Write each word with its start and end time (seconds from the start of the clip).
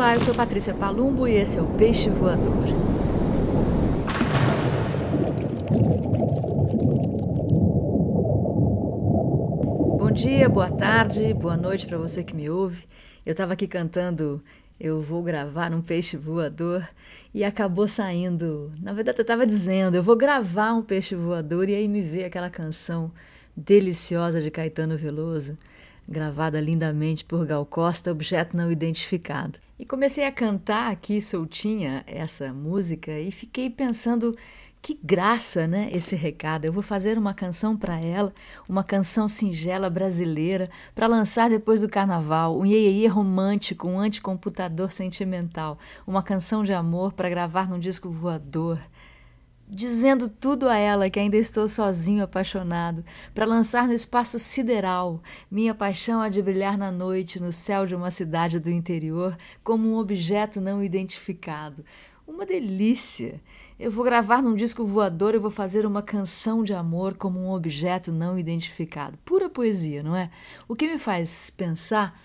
Olá, 0.00 0.14
eu 0.14 0.20
sou 0.20 0.34
Patrícia 0.34 0.72
Palumbo 0.72 1.28
e 1.28 1.34
esse 1.34 1.58
é 1.58 1.60
o 1.60 1.66
Peixe 1.74 2.08
Voador. 2.08 2.64
Bom 9.98 10.10
dia, 10.10 10.48
boa 10.48 10.70
tarde, 10.70 11.34
boa 11.34 11.54
noite 11.54 11.86
para 11.86 11.98
você 11.98 12.24
que 12.24 12.34
me 12.34 12.48
ouve. 12.48 12.88
Eu 13.26 13.32
estava 13.32 13.52
aqui 13.52 13.68
cantando 13.68 14.42
Eu 14.80 15.02
vou 15.02 15.22
gravar 15.22 15.70
um 15.74 15.82
peixe 15.82 16.16
voador 16.16 16.82
e 17.34 17.44
acabou 17.44 17.86
saindo. 17.86 18.72
Na 18.80 18.94
verdade, 18.94 19.18
eu 19.18 19.22
estava 19.22 19.44
dizendo 19.44 19.98
Eu 19.98 20.02
vou 20.02 20.16
gravar 20.16 20.72
um 20.72 20.82
peixe 20.82 21.14
voador 21.14 21.68
e 21.68 21.74
aí 21.74 21.86
me 21.86 22.00
veio 22.00 22.26
aquela 22.26 22.48
canção 22.48 23.12
deliciosa 23.54 24.40
de 24.40 24.50
Caetano 24.50 24.96
Veloso 24.96 25.58
gravada 26.08 26.58
lindamente 26.58 27.22
por 27.22 27.44
Gal 27.44 27.66
Costa, 27.66 28.10
objeto 28.10 28.56
não 28.56 28.72
identificado. 28.72 29.60
E 29.80 29.86
comecei 29.86 30.26
a 30.26 30.30
cantar 30.30 30.92
aqui 30.92 31.22
soltinha 31.22 32.04
essa 32.06 32.52
música 32.52 33.18
e 33.18 33.30
fiquei 33.30 33.70
pensando 33.70 34.36
que 34.82 34.98
graça, 35.02 35.66
né, 35.66 35.88
esse 35.90 36.14
recado. 36.14 36.66
Eu 36.66 36.72
vou 36.72 36.82
fazer 36.82 37.16
uma 37.16 37.32
canção 37.32 37.74
para 37.74 37.98
ela, 37.98 38.30
uma 38.68 38.84
canção 38.84 39.26
singela 39.26 39.88
brasileira, 39.88 40.68
para 40.94 41.06
lançar 41.06 41.48
depois 41.48 41.80
do 41.80 41.88
carnaval, 41.88 42.58
um 42.58 42.66
iê 42.66 43.06
romântico, 43.06 43.88
um 43.88 43.98
anticomputador 43.98 44.92
sentimental, 44.92 45.78
uma 46.06 46.22
canção 46.22 46.62
de 46.62 46.74
amor 46.74 47.14
para 47.14 47.30
gravar 47.30 47.66
num 47.66 47.78
disco 47.78 48.10
voador 48.10 48.78
dizendo 49.70 50.28
tudo 50.28 50.68
a 50.68 50.76
ela 50.76 51.08
que 51.08 51.20
ainda 51.20 51.36
estou 51.36 51.68
sozinho 51.68 52.24
apaixonado, 52.24 53.04
para 53.32 53.46
lançar 53.46 53.86
no 53.86 53.92
espaço 53.92 54.38
sideral 54.38 55.22
minha 55.50 55.74
paixão 55.74 56.20
há 56.20 56.28
de 56.28 56.42
brilhar 56.42 56.76
na 56.76 56.90
noite 56.90 57.38
no 57.40 57.52
céu 57.52 57.86
de 57.86 57.94
uma 57.94 58.10
cidade 58.10 58.58
do 58.58 58.68
interior 58.68 59.36
como 59.62 59.88
um 59.88 59.96
objeto 59.96 60.60
não 60.60 60.82
identificado. 60.82 61.84
Uma 62.26 62.44
delícia! 62.44 63.40
Eu 63.78 63.90
vou 63.90 64.04
gravar 64.04 64.42
num 64.42 64.54
disco 64.54 64.84
voador 64.84 65.34
e 65.34 65.38
vou 65.38 65.50
fazer 65.50 65.86
uma 65.86 66.02
canção 66.02 66.62
de 66.62 66.74
amor 66.74 67.14
como 67.14 67.40
um 67.40 67.50
objeto 67.50 68.12
não 68.12 68.38
identificado. 68.38 69.16
Pura 69.24 69.48
poesia, 69.48 70.02
não 70.02 70.14
é? 70.14 70.30
O 70.68 70.76
que 70.76 70.86
me 70.86 70.98
faz 70.98 71.48
pensar 71.48 72.20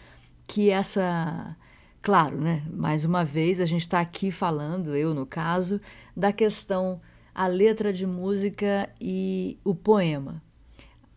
que 0.45 0.69
essa. 0.69 1.55
Claro, 2.01 2.41
né? 2.41 2.61
Mais 2.71 3.05
uma 3.05 3.23
vez, 3.23 3.61
a 3.61 3.65
gente 3.65 3.81
está 3.81 3.99
aqui 4.01 4.31
falando, 4.31 4.95
eu 4.95 5.13
no 5.13 5.25
caso, 5.25 5.79
da 6.15 6.33
questão 6.33 6.99
a 7.35 7.47
letra 7.47 7.91
de 7.91 8.07
música 8.07 8.89
e 8.99 9.59
o 9.61 9.75
poema. 9.75 10.41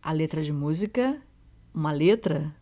A 0.03 0.11
letra 0.11 0.43
de 0.43 0.53
música, 0.53 1.23
uma 1.73 1.93
letra 1.93 2.53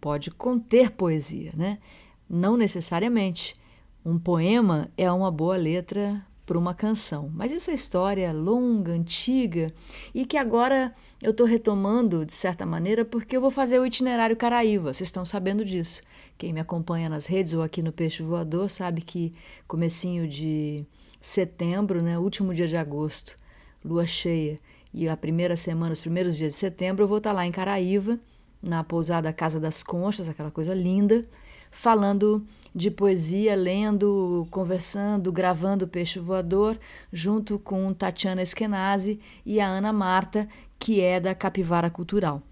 pode 0.00 0.30
conter 0.30 0.92
poesia, 0.92 1.52
né? 1.56 1.80
Não 2.28 2.56
necessariamente. 2.56 3.56
Um 4.04 4.16
poema 4.16 4.88
é 4.96 5.10
uma 5.10 5.30
boa 5.30 5.56
letra 5.56 6.24
para 6.46 6.56
uma 6.56 6.72
canção. 6.72 7.28
Mas 7.34 7.50
isso 7.50 7.70
é 7.70 7.74
história 7.74 8.32
longa, 8.32 8.92
antiga 8.92 9.72
e 10.14 10.24
que 10.24 10.36
agora 10.36 10.94
eu 11.20 11.32
estou 11.32 11.46
retomando 11.46 12.24
de 12.24 12.32
certa 12.32 12.64
maneira 12.64 13.04
porque 13.04 13.36
eu 13.36 13.40
vou 13.40 13.50
fazer 13.50 13.80
o 13.80 13.86
itinerário 13.86 14.36
Caraíva. 14.36 14.94
Vocês 14.94 15.08
estão 15.08 15.24
sabendo 15.24 15.64
disso. 15.64 16.00
Quem 16.38 16.52
me 16.52 16.60
acompanha 16.60 17.08
nas 17.08 17.26
redes 17.26 17.54
ou 17.54 17.62
aqui 17.62 17.82
no 17.82 17.92
Peixe 17.92 18.22
Voador 18.22 18.70
sabe 18.70 19.00
que 19.00 19.32
comecinho 19.66 20.28
de 20.28 20.86
setembro, 21.20 22.02
né, 22.02 22.18
último 22.18 22.54
dia 22.54 22.66
de 22.66 22.76
agosto, 22.76 23.36
lua 23.84 24.06
cheia, 24.06 24.58
e 24.92 25.08
a 25.08 25.16
primeira 25.16 25.56
semana, 25.56 25.92
os 25.92 26.00
primeiros 26.00 26.36
dias 26.36 26.52
de 26.52 26.58
setembro, 26.58 27.04
eu 27.04 27.08
vou 27.08 27.18
estar 27.18 27.32
lá 27.32 27.46
em 27.46 27.52
Caraíva, 27.52 28.18
na 28.62 28.82
pousada 28.84 29.32
Casa 29.32 29.60
das 29.60 29.82
Conchas, 29.82 30.28
aquela 30.28 30.50
coisa 30.50 30.74
linda, 30.74 31.24
falando 31.70 32.44
de 32.74 32.90
poesia, 32.90 33.54
lendo, 33.54 34.46
conversando, 34.50 35.32
gravando 35.32 35.88
Peixe 35.88 36.18
Voador, 36.18 36.78
junto 37.12 37.58
com 37.58 37.92
Tatiana 37.92 38.42
Eskenazi 38.42 39.20
e 39.44 39.60
a 39.60 39.66
Ana 39.66 39.92
Marta, 39.92 40.48
que 40.78 41.00
é 41.00 41.20
da 41.20 41.34
Capivara 41.34 41.90
Cultural. 41.90 42.42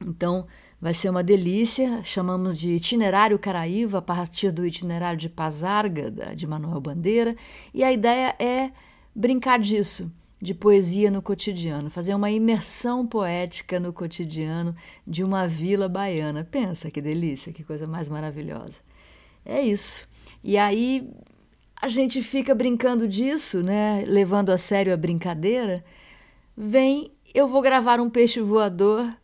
Então, 0.00 0.46
Vai 0.80 0.94
ser 0.94 1.10
uma 1.10 1.22
delícia, 1.22 2.02
chamamos 2.02 2.56
de 2.56 2.70
itinerário 2.70 3.38
Caraíva, 3.38 3.98
a 3.98 4.02
partir 4.02 4.50
do 4.50 4.64
itinerário 4.64 5.18
de 5.18 5.28
Pazarga, 5.28 6.10
de 6.34 6.46
Manuel 6.46 6.80
Bandeira, 6.80 7.36
e 7.74 7.84
a 7.84 7.92
ideia 7.92 8.34
é 8.38 8.70
brincar 9.14 9.58
disso, 9.58 10.10
de 10.40 10.54
poesia 10.54 11.10
no 11.10 11.20
cotidiano, 11.20 11.90
fazer 11.90 12.14
uma 12.14 12.30
imersão 12.30 13.06
poética 13.06 13.78
no 13.78 13.92
cotidiano 13.92 14.74
de 15.06 15.22
uma 15.22 15.46
vila 15.46 15.86
baiana. 15.86 16.48
Pensa 16.50 16.90
que 16.90 17.02
delícia, 17.02 17.52
que 17.52 17.62
coisa 17.62 17.86
mais 17.86 18.08
maravilhosa. 18.08 18.78
É 19.44 19.60
isso. 19.60 20.08
E 20.42 20.56
aí 20.56 21.10
a 21.76 21.88
gente 21.88 22.22
fica 22.22 22.54
brincando 22.54 23.06
disso, 23.06 23.62
né, 23.62 24.02
levando 24.06 24.48
a 24.48 24.56
sério 24.56 24.94
a 24.94 24.96
brincadeira. 24.96 25.84
Vem, 26.56 27.12
eu 27.34 27.46
vou 27.46 27.60
gravar 27.60 28.00
um 28.00 28.08
peixe 28.08 28.40
voador 28.40 29.14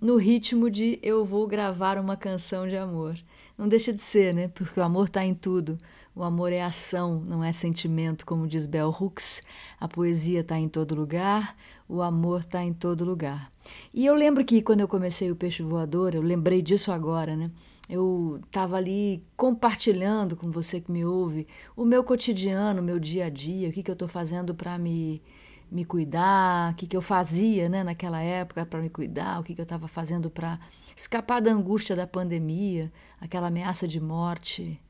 no 0.00 0.16
ritmo 0.16 0.70
de 0.70 0.98
eu 1.02 1.24
vou 1.24 1.46
gravar 1.46 1.98
uma 1.98 2.16
canção 2.16 2.68
de 2.68 2.76
amor. 2.76 3.16
Não 3.56 3.66
deixa 3.66 3.92
de 3.92 4.00
ser, 4.00 4.34
né? 4.34 4.48
Porque 4.48 4.78
o 4.78 4.82
amor 4.82 5.06
está 5.06 5.24
em 5.24 5.34
tudo. 5.34 5.78
O 6.14 6.22
amor 6.22 6.50
é 6.50 6.62
ação, 6.62 7.20
não 7.26 7.44
é 7.44 7.52
sentimento, 7.52 8.24
como 8.24 8.46
diz 8.46 8.64
Bell 8.66 8.88
Hooks. 8.88 9.42
A 9.78 9.86
poesia 9.86 10.40
está 10.40 10.58
em 10.58 10.66
todo 10.66 10.94
lugar, 10.94 11.54
o 11.86 12.00
amor 12.00 12.40
está 12.40 12.64
em 12.64 12.72
todo 12.72 13.04
lugar. 13.04 13.50
E 13.92 14.06
eu 14.06 14.14
lembro 14.14 14.44
que 14.44 14.62
quando 14.62 14.80
eu 14.80 14.88
comecei 14.88 15.30
o 15.30 15.36
Peixe 15.36 15.62
Voador, 15.62 16.14
eu 16.14 16.22
lembrei 16.22 16.62
disso 16.62 16.90
agora, 16.90 17.36
né? 17.36 17.50
Eu 17.88 18.40
estava 18.46 18.76
ali 18.76 19.22
compartilhando 19.36 20.36
com 20.36 20.50
você 20.50 20.80
que 20.80 20.90
me 20.90 21.04
ouve 21.04 21.46
o 21.76 21.84
meu 21.84 22.02
cotidiano, 22.02 22.80
o 22.80 22.84
meu 22.84 22.98
dia 22.98 23.26
a 23.26 23.30
dia, 23.30 23.68
o 23.68 23.72
que, 23.72 23.82
que 23.82 23.90
eu 23.90 23.94
estou 23.94 24.08
fazendo 24.08 24.54
para 24.54 24.78
me 24.78 25.22
me 25.70 25.84
cuidar, 25.84 26.72
o 26.72 26.76
que, 26.76 26.86
que 26.86 26.96
eu 26.96 27.02
fazia 27.02 27.68
né, 27.68 27.82
naquela 27.82 28.20
época 28.20 28.64
para 28.64 28.80
me 28.80 28.88
cuidar, 28.88 29.40
o 29.40 29.42
que, 29.42 29.54
que 29.54 29.60
eu 29.60 29.64
estava 29.64 29.88
fazendo 29.88 30.30
para 30.30 30.58
escapar 30.96 31.40
da 31.40 31.50
angústia 31.50 31.96
da 31.96 32.06
pandemia, 32.06 32.92
aquela 33.20 33.48
ameaça 33.48 33.86
de 33.86 34.00
morte 34.00 34.80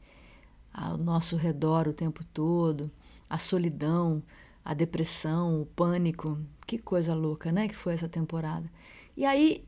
ao 0.73 0.99
nosso 0.99 1.37
redor 1.37 1.89
o 1.89 1.93
tempo 1.93 2.23
todo, 2.25 2.91
a 3.29 3.39
solidão, 3.39 4.23
a 4.65 4.75
depressão, 4.75 5.63
o 5.63 5.67
pânico. 5.67 6.39
Que 6.67 6.79
coisa 6.79 7.15
louca, 7.15 7.51
né, 7.51 7.69
que 7.69 7.75
foi 7.75 7.95
essa 7.95 8.09
temporada. 8.09 8.71
E 9.17 9.25
aí 9.25 9.65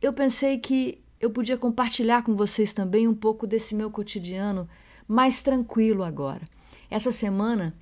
eu 0.00 0.12
pensei 0.12 0.58
que 0.58 1.02
eu 1.18 1.30
podia 1.30 1.56
compartilhar 1.56 2.22
com 2.22 2.36
vocês 2.36 2.72
também 2.72 3.08
um 3.08 3.14
pouco 3.14 3.46
desse 3.46 3.74
meu 3.74 3.90
cotidiano 3.90 4.68
mais 5.08 5.42
tranquilo 5.42 6.02
agora. 6.02 6.44
Essa 6.90 7.10
semana 7.10 7.74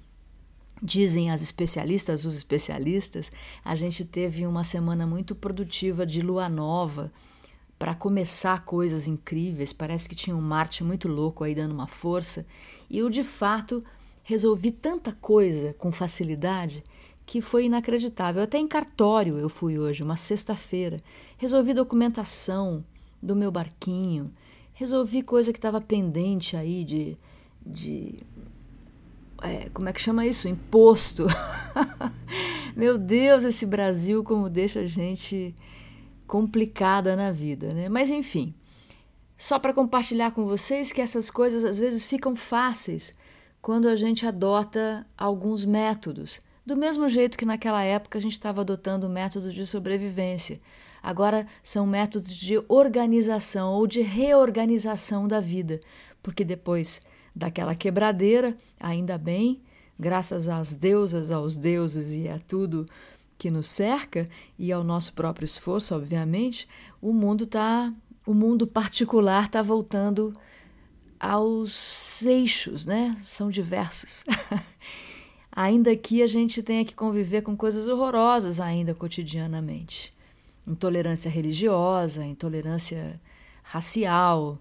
Dizem 0.83 1.31
as 1.31 1.43
especialistas, 1.43 2.25
os 2.25 2.35
especialistas, 2.35 3.31
a 3.63 3.77
gente 3.77 4.05
teve 4.05 4.47
uma 4.47 4.65
semana 4.65 5.07
muito 5.07 5.35
produtiva 5.35 6.07
de 6.07 6.23
lua 6.23 6.49
nova 6.49 7.13
para 7.79 7.95
começar 7.95 8.65
coisas 8.65 9.07
incríveis. 9.07 9.73
Parece 9.73 10.09
que 10.09 10.15
tinha 10.15 10.35
um 10.35 10.41
Marte 10.41 10.83
muito 10.83 11.07
louco 11.07 11.45
aí 11.45 11.55
dando 11.55 11.73
uma 11.73 11.87
força. 11.87 12.47
E 12.89 12.99
eu, 12.99 13.11
de 13.11 13.23
fato, 13.23 13.83
resolvi 14.23 14.71
tanta 14.71 15.13
coisa 15.13 15.75
com 15.75 15.93
facilidade 15.93 16.83
que 17.27 17.41
foi 17.41 17.67
inacreditável. 17.67 18.43
Até 18.43 18.59
em 18.59 18.67
cartório 18.67 19.39
eu 19.39 19.49
fui 19.49 19.79
hoje, 19.79 20.03
uma 20.03 20.17
sexta-feira. 20.17 21.03
Resolvi 21.39 21.73
documentação 21.73 22.85
do 23.23 23.37
meu 23.37 23.51
barquinho. 23.51 24.33
Resolvi 24.75 25.23
coisa 25.23 25.53
que 25.53 25.59
estava 25.59 25.81
pendente 25.81 26.57
aí 26.57 26.85
de, 26.85 27.17
de 27.65 28.19
é, 29.43 29.69
como 29.71 29.89
é 29.89 29.93
que 29.93 30.01
chama 30.01 30.27
isso? 30.27 30.49
Imposto. 30.49 31.27
Meu 32.77 32.97
Deus, 32.97 33.45
esse 33.45 33.67
Brasil 33.67 34.23
como 34.25 34.49
deixa 34.49 34.81
a 34.81 34.87
gente 34.87 35.55
complicada 36.27 37.17
na 37.17 37.33
vida, 37.33 37.75
né? 37.75 37.89
Mas 37.89 38.11
enfim, 38.11 38.55
só 39.37 39.59
para 39.59 39.73
compartilhar 39.73 40.31
com 40.31 40.45
vocês 40.45 40.93
que 40.93 41.01
essas 41.01 41.31
coisas 41.31 41.65
às 41.65 41.79
vezes 41.79 42.05
ficam 42.05 42.37
fáceis 42.37 43.15
quando 43.61 43.89
a 43.89 43.97
gente 43.97 44.27
adota 44.27 45.07
alguns 45.17 45.65
métodos. 45.65 46.41
Do 46.65 46.77
mesmo 46.77 47.09
jeito 47.09 47.37
que 47.37 47.45
naquela 47.45 47.83
época 47.83 48.19
a 48.19 48.21
gente 48.21 48.33
estava 48.33 48.61
adotando 48.61 49.09
métodos 49.09 49.55
de 49.55 49.67
sobrevivência. 49.67 50.61
Agora 51.03 51.47
são 51.63 51.87
métodos 51.87 52.35
de 52.35 52.63
organização 52.69 53.73
ou 53.73 53.87
de 53.87 54.03
reorganização 54.03 55.27
da 55.27 55.41
vida, 55.41 55.81
porque 56.23 56.45
depois 56.45 57.01
daquela 57.35 57.75
quebradeira, 57.75 58.57
ainda 58.79 59.17
bem, 59.17 59.61
graças 59.99 60.49
às 60.49 60.75
deusas, 60.75 61.31
aos 61.31 61.57
deuses 61.57 62.15
e 62.15 62.29
a 62.29 62.39
tudo 62.39 62.87
que 63.39 63.51
nos 63.51 63.69
cerca 63.69 64.27
e 64.59 64.71
ao 64.71 64.85
nosso 64.85 65.13
próprio 65.15 65.45
esforço, 65.45 65.95
obviamente, 65.95 66.69
o 67.01 67.13
mundo 67.13 67.47
tá, 67.47 67.93
o 68.27 68.35
mundo 68.35 68.67
particular 68.67 69.47
está 69.47 69.63
voltando 69.63 70.33
aos 71.19 72.23
eixos, 72.23 72.87
né? 72.87 73.17
São 73.25 73.51
diversos. 73.51 74.25
ainda 75.53 75.95
que 75.97 76.23
a 76.23 76.27
gente 76.27 76.63
tenha 76.63 76.85
que 76.85 76.95
conviver 76.95 77.43
com 77.43 77.57
coisas 77.57 77.87
horrorosas 77.87 78.61
ainda 78.61 78.95
cotidianamente. 78.95 80.13
Intolerância 80.67 81.31
religiosa, 81.31 82.25
intolerância 82.25 83.21
racial, 83.63 84.59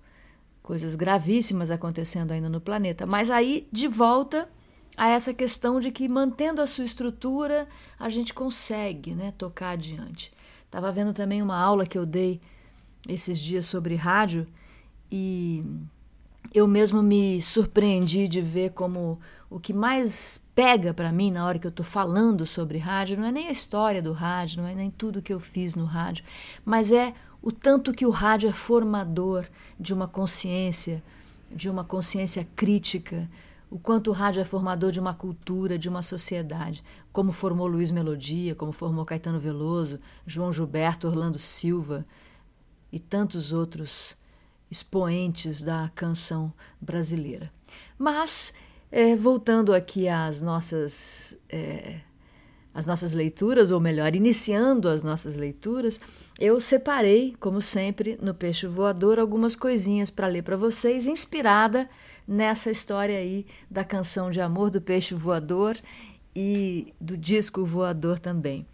coisas 0.69 0.93
gravíssimas 0.93 1.71
acontecendo 1.71 2.31
ainda 2.31 2.47
no 2.47 2.61
planeta. 2.61 3.03
Mas 3.07 3.31
aí, 3.31 3.67
de 3.71 3.87
volta 3.87 4.47
a 4.95 5.09
essa 5.09 5.33
questão 5.33 5.79
de 5.79 5.89
que 5.89 6.07
mantendo 6.07 6.61
a 6.61 6.67
sua 6.67 6.83
estrutura, 6.83 7.67
a 7.97 8.07
gente 8.07 8.35
consegue 8.35 9.15
né, 9.15 9.33
tocar 9.35 9.71
adiante. 9.71 10.31
Estava 10.63 10.91
vendo 10.91 11.11
também 11.11 11.41
uma 11.41 11.57
aula 11.57 11.87
que 11.87 11.97
eu 11.97 12.05
dei 12.05 12.39
esses 13.07 13.39
dias 13.39 13.65
sobre 13.65 13.95
rádio 13.95 14.45
e 15.11 15.65
eu 16.53 16.67
mesmo 16.67 17.01
me 17.01 17.41
surpreendi 17.41 18.27
de 18.27 18.39
ver 18.39 18.69
como 18.73 19.19
o 19.49 19.59
que 19.59 19.73
mais 19.73 20.39
pega 20.53 20.93
para 20.93 21.11
mim 21.11 21.31
na 21.31 21.47
hora 21.47 21.57
que 21.57 21.65
eu 21.65 21.69
estou 21.69 21.85
falando 21.85 22.45
sobre 22.45 22.77
rádio 22.77 23.17
não 23.17 23.25
é 23.25 23.31
nem 23.31 23.47
a 23.47 23.51
história 23.51 24.03
do 24.03 24.13
rádio, 24.13 24.61
não 24.61 24.69
é 24.69 24.75
nem 24.75 24.91
tudo 24.91 25.21
que 25.21 25.33
eu 25.33 25.39
fiz 25.39 25.73
no 25.73 25.85
rádio, 25.85 26.23
mas 26.63 26.91
é 26.91 27.15
o 27.41 27.51
tanto 27.51 27.93
que 27.93 28.05
o 28.05 28.09
rádio 28.09 28.49
é 28.49 28.53
formador 28.53 29.45
de 29.79 29.93
uma 29.93 30.07
consciência, 30.07 31.03
de 31.51 31.69
uma 31.69 31.83
consciência 31.83 32.47
crítica, 32.55 33.29
o 33.69 33.77
quanto 33.77 34.09
o 34.09 34.13
rádio 34.13 34.41
é 34.41 34.45
formador 34.45 34.91
de 34.91 34.99
uma 34.99 35.13
cultura, 35.13 35.77
de 35.77 35.87
uma 35.87 36.01
sociedade, 36.01 36.83
como 37.11 37.31
formou 37.31 37.67
Luiz 37.67 37.91
Melodia, 37.91 38.55
como 38.55 38.71
formou 38.71 39.05
Caetano 39.05 39.39
Veloso, 39.39 39.99
João 40.25 40.51
Gilberto, 40.51 41.07
Orlando 41.07 41.37
Silva 41.37 42.05
e 42.91 42.99
tantos 42.99 43.51
outros 43.51 44.17
expoentes 44.69 45.61
da 45.61 45.89
canção 45.95 46.53
brasileira. 46.81 47.51
Mas, 47.97 48.53
é, 48.91 49.15
voltando 49.15 49.73
aqui 49.73 50.07
às 50.07 50.41
nossas, 50.41 51.37
é, 51.47 51.99
às 52.79 52.85
nossas 52.85 53.13
leituras, 53.13 53.71
ou 53.71 53.79
melhor, 53.79 54.15
iniciando 54.15 54.87
as 54.87 55.03
nossas 55.03 55.35
leituras, 55.35 55.99
eu 56.39 56.59
separei, 56.61 57.35
como 57.39 57.61
sempre, 57.61 58.17
no 58.21 58.33
Peixe 58.33 58.65
Voador, 58.65 59.19
algumas 59.19 59.55
coisinhas 59.55 60.09
para 60.09 60.27
ler 60.27 60.43
para 60.43 60.55
vocês, 60.55 61.05
inspirada 61.05 61.89
nessa 62.25 62.71
história 62.71 63.17
aí 63.17 63.45
da 63.69 63.83
canção 63.83 64.31
de 64.31 64.39
amor 64.39 64.69
do 64.69 64.81
Peixe 64.81 65.13
Voador 65.13 65.75
e 66.33 66.93
do 67.01 67.17
disco 67.17 67.65
Voador 67.65 68.17
também 68.17 68.65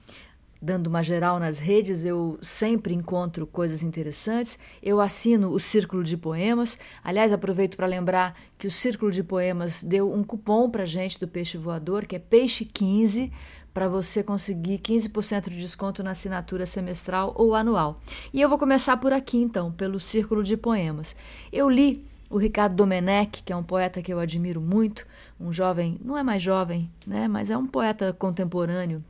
dando 0.66 0.88
uma 0.88 1.04
geral 1.04 1.40
nas 1.40 1.60
redes, 1.60 2.06
eu 2.06 2.40
sempre 2.42 2.92
encontro 2.92 3.46
coisas 3.46 3.84
interessantes. 3.84 4.57
Eu 4.81 5.00
assino 5.00 5.52
o 5.52 5.60
Círculo 5.60 6.04
de 6.04 6.18
Poemas. 6.18 6.75
Aliás, 7.04 7.31
aproveito 7.31 7.78
para 7.78 7.86
lembrar 7.86 8.36
que 8.57 8.66
o 8.66 8.72
Círculo 8.72 9.12
de 9.12 9.24
Poemas 9.24 9.84
deu 9.84 10.12
um 10.12 10.24
cupom 10.24 10.68
para 10.68 10.84
gente 10.84 11.19
do 11.19 11.28
Peixe 11.28 11.56
Voador, 11.56 12.07
que 12.07 12.16
é 12.16 12.19
Peixe 12.19 12.66
15, 12.66 13.31
para 13.75 13.89
você 13.89 14.24
conseguir 14.24 14.80
15% 14.80 15.50
de 15.50 15.60
desconto 15.60 16.01
na 16.01 16.12
assinatura 16.12 16.66
semestral 16.66 17.33
ou 17.36 17.54
anual. 17.54 18.00
E 18.33 18.39
eu 18.39 18.48
vou 18.48 18.57
começar 18.57 18.95
por 18.95 19.12
aqui, 19.12 19.38
então, 19.38 19.69
pelo 19.69 20.00
Círculo 20.00 20.45
de 20.45 20.56
Poemas. 20.56 21.13
Eu 21.51 21.69
li 21.69 22.06
o 22.30 22.38
Ricardo 22.38 22.74
Domenech, 22.74 23.44
que 23.44 23.51
é 23.51 23.56
um 23.56 23.66
poeta 23.66 24.01
que 24.01 24.13
eu 24.13 24.19
admiro 24.19 24.62
muito, 24.62 25.06
um 25.38 25.51
jovem, 25.51 26.00
não 26.01 26.18
é 26.18 26.24
mais 26.24 26.42
jovem, 26.42 26.89
né, 27.06 27.27
mas 27.27 27.51
é 27.51 27.57
um 27.57 27.68
poeta 27.68 28.13
contemporâneo, 28.13 29.04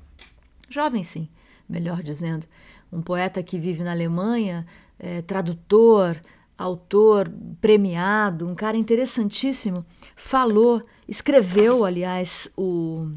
jovem 0.68 1.04
sim, 1.04 1.30
melhor 1.70 2.02
dizendo, 2.02 2.48
um 2.92 3.04
poeta 3.04 3.44
que 3.44 3.60
vive 3.60 3.84
na 3.84 3.92
Alemanha, 3.92 4.66
é, 4.98 5.22
tradutor, 5.22 6.20
autor 6.58 7.32
premiado, 7.62 8.48
um 8.48 8.56
cara 8.56 8.78
interessantíssimo, 8.78 9.86
falou, 10.16 10.82
escreveu, 11.08 11.86
aliás, 11.86 12.50
o, 12.58 13.12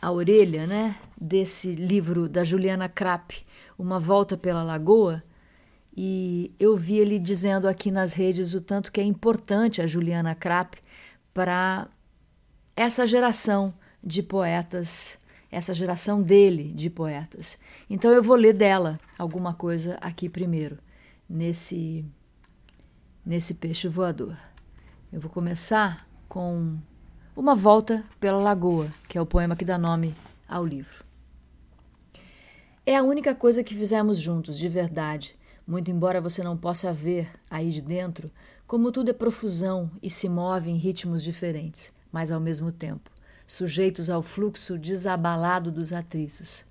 a 0.00 0.10
orelha 0.10 0.66
né, 0.66 0.96
desse 1.20 1.72
livro 1.72 2.28
da 2.28 2.44
Juliana 2.44 2.88
Krapp, 2.88 3.44
Uma 3.78 3.98
Volta 3.98 4.36
pela 4.36 4.62
Lagoa, 4.62 5.22
e 5.96 6.54
eu 6.58 6.76
vi 6.76 6.98
ele 6.98 7.18
dizendo 7.18 7.66
aqui 7.66 7.90
nas 7.90 8.12
redes 8.12 8.54
o 8.54 8.60
tanto 8.60 8.92
que 8.92 9.00
é 9.00 9.04
importante 9.04 9.82
a 9.82 9.86
Juliana 9.86 10.34
Krapp 10.34 10.76
para 11.34 11.88
essa 12.76 13.06
geração 13.06 13.74
de 14.02 14.22
poetas 14.22 15.18
essa 15.50 15.74
geração 15.74 16.22
dele 16.22 16.72
de 16.72 16.90
poetas. 16.90 17.56
Então 17.88 18.10
eu 18.10 18.22
vou 18.22 18.36
ler 18.36 18.52
dela 18.52 19.00
alguma 19.18 19.54
coisa 19.54 19.96
aqui 20.00 20.28
primeiro, 20.28 20.78
nesse 21.28 22.04
nesse 23.24 23.54
peixe 23.54 23.88
voador. 23.88 24.36
Eu 25.12 25.20
vou 25.20 25.30
começar 25.30 26.08
com 26.28 26.78
Uma 27.38 27.54
Volta 27.54 28.04
pela 28.18 28.38
Lagoa, 28.38 28.88
que 29.08 29.16
é 29.16 29.20
o 29.20 29.24
poema 29.24 29.54
que 29.54 29.64
dá 29.64 29.78
nome 29.78 30.12
ao 30.48 30.66
livro. 30.66 31.04
É 32.84 32.96
a 32.96 33.02
única 33.04 33.32
coisa 33.32 33.62
que 33.62 33.76
fizemos 33.76 34.18
juntos, 34.18 34.58
de 34.58 34.68
verdade, 34.68 35.36
muito 35.64 35.88
embora 35.88 36.20
você 36.20 36.42
não 36.42 36.56
possa 36.56 36.92
ver 36.92 37.30
aí 37.48 37.70
de 37.70 37.80
dentro 37.80 38.28
como 38.66 38.90
tudo 38.90 39.12
é 39.12 39.14
profusão 39.14 39.88
e 40.02 40.10
se 40.10 40.28
move 40.28 40.68
em 40.68 40.78
ritmos 40.78 41.22
diferentes, 41.22 41.92
mas 42.10 42.32
ao 42.32 42.40
mesmo 42.40 42.72
tempo 42.72 43.08
sujeitos 43.46 44.10
ao 44.10 44.20
fluxo 44.20 44.76
desabalado 44.76 45.70
dos 45.70 45.92
atritos. 45.92 46.64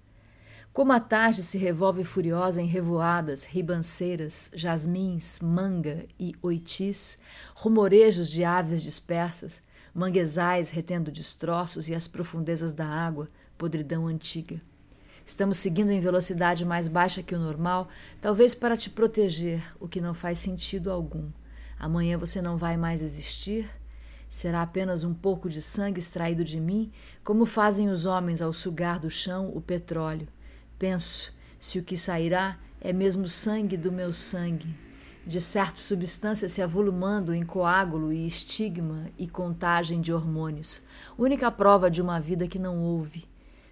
Como 0.74 0.92
a 0.92 1.00
tarde 1.00 1.44
se 1.44 1.58
revolve 1.58 2.04
furiosa 2.04 2.62
em 2.62 2.68
revoadas, 2.68 3.46
ribanceiras, 3.46 4.52
jasmins, 4.54 5.40
manga 5.40 6.06
e 6.20 6.36
oitis, 6.42 7.20
rumorejos 7.56 8.30
de 8.30 8.44
aves 8.44 8.84
dispersas, 8.84 9.66
manguezais 9.98 10.70
retendo 10.70 11.12
destroços 11.12 11.90
e 11.90 11.96
as 11.96 12.08
profundezas 12.08 12.72
da 12.72 12.86
água, 12.86 13.28
podridão 13.58 14.06
antiga. 14.06 14.62
Estamos 15.26 15.58
seguindo 15.58 15.90
em 15.90 16.00
velocidade 16.00 16.64
mais 16.64 16.88
baixa 16.88 17.24
que 17.24 17.34
o 17.34 17.40
normal, 17.40 17.90
talvez 18.22 18.54
para 18.54 18.78
te 18.78 18.92
proteger, 18.92 19.62
o 19.80 19.88
que 19.88 20.00
não 20.00 20.14
faz 20.14 20.38
sentido 20.38 20.92
algum. 20.92 21.32
Amanhã 21.80 22.16
você 22.16 22.44
não 22.44 22.58
vai 22.58 22.78
mais 22.78 23.02
existir, 23.02 23.68
Será 24.30 24.62
apenas 24.62 25.06
um 25.06 25.14
pouco 25.14 25.50
de 25.50 25.62
sangue 25.62 26.00
extraído 26.00 26.44
de 26.44 26.60
mim, 26.60 26.92
como 27.24 27.46
fazem 27.46 27.88
os 27.88 28.06
homens 28.06 28.42
ao 28.42 28.52
sugar 28.52 29.00
do 29.00 29.10
chão 29.10 29.50
o 29.56 29.62
petróleo. 29.62 30.28
Penso, 30.78 31.34
se 31.58 31.80
o 31.80 31.84
que 31.84 31.96
sairá 31.96 32.60
é 32.82 32.92
mesmo 32.92 33.26
sangue 33.26 33.78
do 33.78 33.90
meu 33.90 34.12
sangue, 34.12 34.76
de 35.27 35.41
certo 35.41 35.77
substância 35.77 36.47
se 36.47 36.62
avolumando 36.62 37.33
em 37.33 37.44
coágulo 37.44 38.13
e 38.13 38.25
estigma 38.25 39.12
e 39.18 39.27
contagem 39.27 40.00
de 40.00 40.13
hormônios, 40.13 40.81
única 41.18 41.51
prova 41.51 41.91
de 41.91 42.01
uma 42.01 42.18
vida 42.18 42.47
que 42.47 42.57
não 42.57 42.79
ouve, 42.79 43.25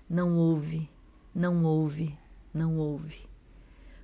não 0.10 0.36
ouve, 0.36 0.90
não 1.34 1.64
ouve, 1.64 2.14
não 2.54 2.76
ouve. 2.78 3.24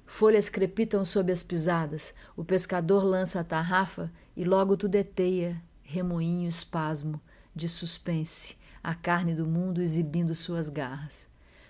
Folhas 0.05 0.47
crepitam 0.47 1.03
sob 1.03 1.29
as 1.29 1.43
pisadas, 1.43 2.13
o 2.37 2.45
pescador 2.45 3.03
lança 3.03 3.41
a 3.41 3.43
tarrafa 3.43 4.09
e 4.33 4.45
logo 4.45 4.77
tu 4.77 4.87
deteia 4.87 5.61
remoinho 5.83 6.47
espasmo 6.47 7.19
de 7.53 7.67
suspense, 7.67 8.55
a 8.81 8.95
carne 8.95 9.35
do 9.35 9.45
mundo 9.45 9.81
exibindo 9.81 10.33
suas 10.35 10.69
garras. 10.69 11.27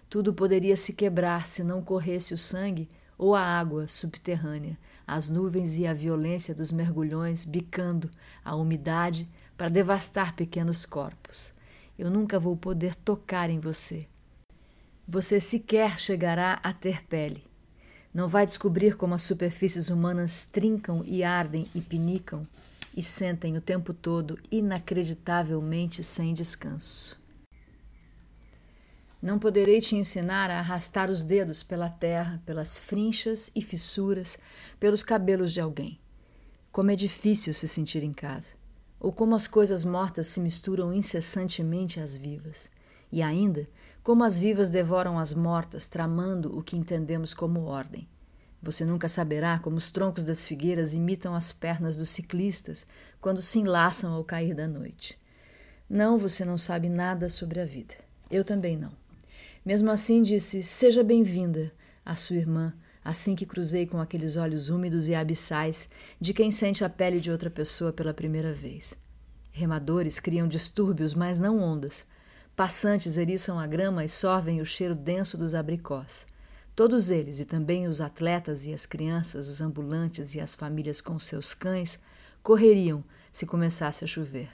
Tudo 0.07 0.31
poderia 0.31 0.77
se 0.77 0.93
quebrar 0.93 1.47
se 1.47 1.63
não 1.63 1.81
corresse 1.81 2.35
o 2.35 2.37
sangue 2.37 2.87
ou 3.17 3.33
a 3.33 3.41
água 3.41 3.87
subterrânea, 3.87 4.77
as 5.07 5.29
nuvens 5.29 5.77
e 5.77 5.85
a 5.85 5.93
violência 5.93 6.53
dos 6.55 6.71
mergulhões 6.71 7.45
bicando 7.45 8.09
a 8.43 8.55
umidade 8.55 9.27
para 9.57 9.69
devastar 9.69 10.35
pequenos 10.35 10.85
corpos. 10.85 11.53
Eu 11.97 12.09
nunca 12.09 12.39
vou 12.39 12.57
poder 12.57 12.95
tocar 12.95 13.49
em 13.49 13.59
você. 13.59 14.07
Você 15.07 15.39
sequer 15.39 15.99
chegará 15.99 16.59
a 16.63 16.73
ter 16.73 17.05
pele. 17.05 17.43
Não 18.13 18.27
vai 18.27 18.45
descobrir 18.45 18.95
como 18.97 19.13
as 19.13 19.23
superfícies 19.23 19.89
humanas 19.89 20.45
trincam 20.45 21.03
e 21.05 21.23
ardem 21.23 21.67
e 21.75 21.81
pinicam 21.81 22.47
e 22.95 23.03
sentem 23.03 23.55
o 23.55 23.61
tempo 23.61 23.93
todo 23.93 24.39
inacreditavelmente 24.51 26.03
sem 26.03 26.33
descanso. 26.33 27.20
Não 29.21 29.37
poderei 29.37 29.79
te 29.79 29.95
ensinar 29.95 30.49
a 30.49 30.57
arrastar 30.57 31.09
os 31.11 31.23
dedos 31.23 31.61
pela 31.61 31.89
terra, 31.89 32.41
pelas 32.43 32.79
frinchas 32.79 33.51
e 33.53 33.61
fissuras, 33.61 34.37
pelos 34.79 35.03
cabelos 35.03 35.53
de 35.53 35.61
alguém. 35.61 35.99
Como 36.71 36.89
é 36.89 36.95
difícil 36.95 37.53
se 37.53 37.67
sentir 37.67 38.03
em 38.03 38.13
casa, 38.13 38.53
ou 38.99 39.11
como 39.11 39.35
as 39.35 39.47
coisas 39.47 39.83
mortas 39.83 40.25
se 40.27 40.39
misturam 40.39 40.91
incessantemente 40.91 41.99
às 41.99 42.17
vivas, 42.17 42.67
e 43.11 43.21
ainda 43.21 43.69
como 44.01 44.23
as 44.23 44.39
vivas 44.39 44.71
devoram 44.71 45.19
as 45.19 45.33
mortas, 45.33 45.85
tramando 45.85 46.57
o 46.57 46.63
que 46.63 46.75
entendemos 46.75 47.33
como 47.33 47.65
ordem. 47.65 48.07
Você 48.63 48.85
nunca 48.85 49.07
saberá 49.07 49.59
como 49.59 49.77
os 49.77 49.91
troncos 49.91 50.23
das 50.23 50.47
figueiras 50.47 50.93
imitam 50.93 51.35
as 51.35 51.51
pernas 51.51 51.95
dos 51.95 52.09
ciclistas 52.09 52.87
quando 53.19 53.41
se 53.41 53.59
enlaçam 53.59 54.13
ao 54.13 54.23
cair 54.23 54.55
da 54.55 54.67
noite. 54.67 55.17
Não, 55.87 56.17
você 56.17 56.43
não 56.43 56.57
sabe 56.57 56.89
nada 56.89 57.29
sobre 57.29 57.59
a 57.59 57.65
vida. 57.65 57.95
Eu 58.29 58.43
também 58.43 58.77
não. 58.77 59.00
Mesmo 59.65 59.91
assim, 59.91 60.23
disse: 60.23 60.63
Seja 60.63 61.03
bem-vinda, 61.03 61.71
a 62.03 62.15
sua 62.15 62.37
irmã, 62.37 62.73
assim 63.03 63.35
que 63.35 63.45
cruzei 63.45 63.85
com 63.85 64.01
aqueles 64.01 64.35
olhos 64.35 64.69
úmidos 64.69 65.07
e 65.07 65.13
abissais 65.13 65.87
de 66.19 66.33
quem 66.33 66.51
sente 66.51 66.83
a 66.83 66.89
pele 66.89 67.19
de 67.19 67.31
outra 67.31 67.49
pessoa 67.49 67.93
pela 67.93 68.13
primeira 68.13 68.53
vez. 68.53 68.95
Remadores 69.51 70.19
criam 70.19 70.47
distúrbios, 70.47 71.13
mas 71.13 71.37
não 71.37 71.59
ondas. 71.59 72.03
Passantes 72.55 73.17
eriçam 73.17 73.59
a 73.59 73.67
grama 73.67 74.03
e 74.03 74.09
sorvem 74.09 74.61
o 74.61 74.65
cheiro 74.65 74.95
denso 74.95 75.37
dos 75.37 75.53
abricós. 75.53 76.25
Todos 76.75 77.09
eles, 77.09 77.39
e 77.39 77.45
também 77.45 77.87
os 77.87 78.01
atletas 78.01 78.65
e 78.65 78.73
as 78.73 78.85
crianças, 78.85 79.47
os 79.47 79.61
ambulantes 79.61 80.33
e 80.33 80.39
as 80.39 80.55
famílias 80.55 81.01
com 81.01 81.19
seus 81.19 81.53
cães, 81.53 81.99
correriam 82.41 83.03
se 83.31 83.45
começasse 83.45 84.03
a 84.03 84.07
chover. 84.07 84.49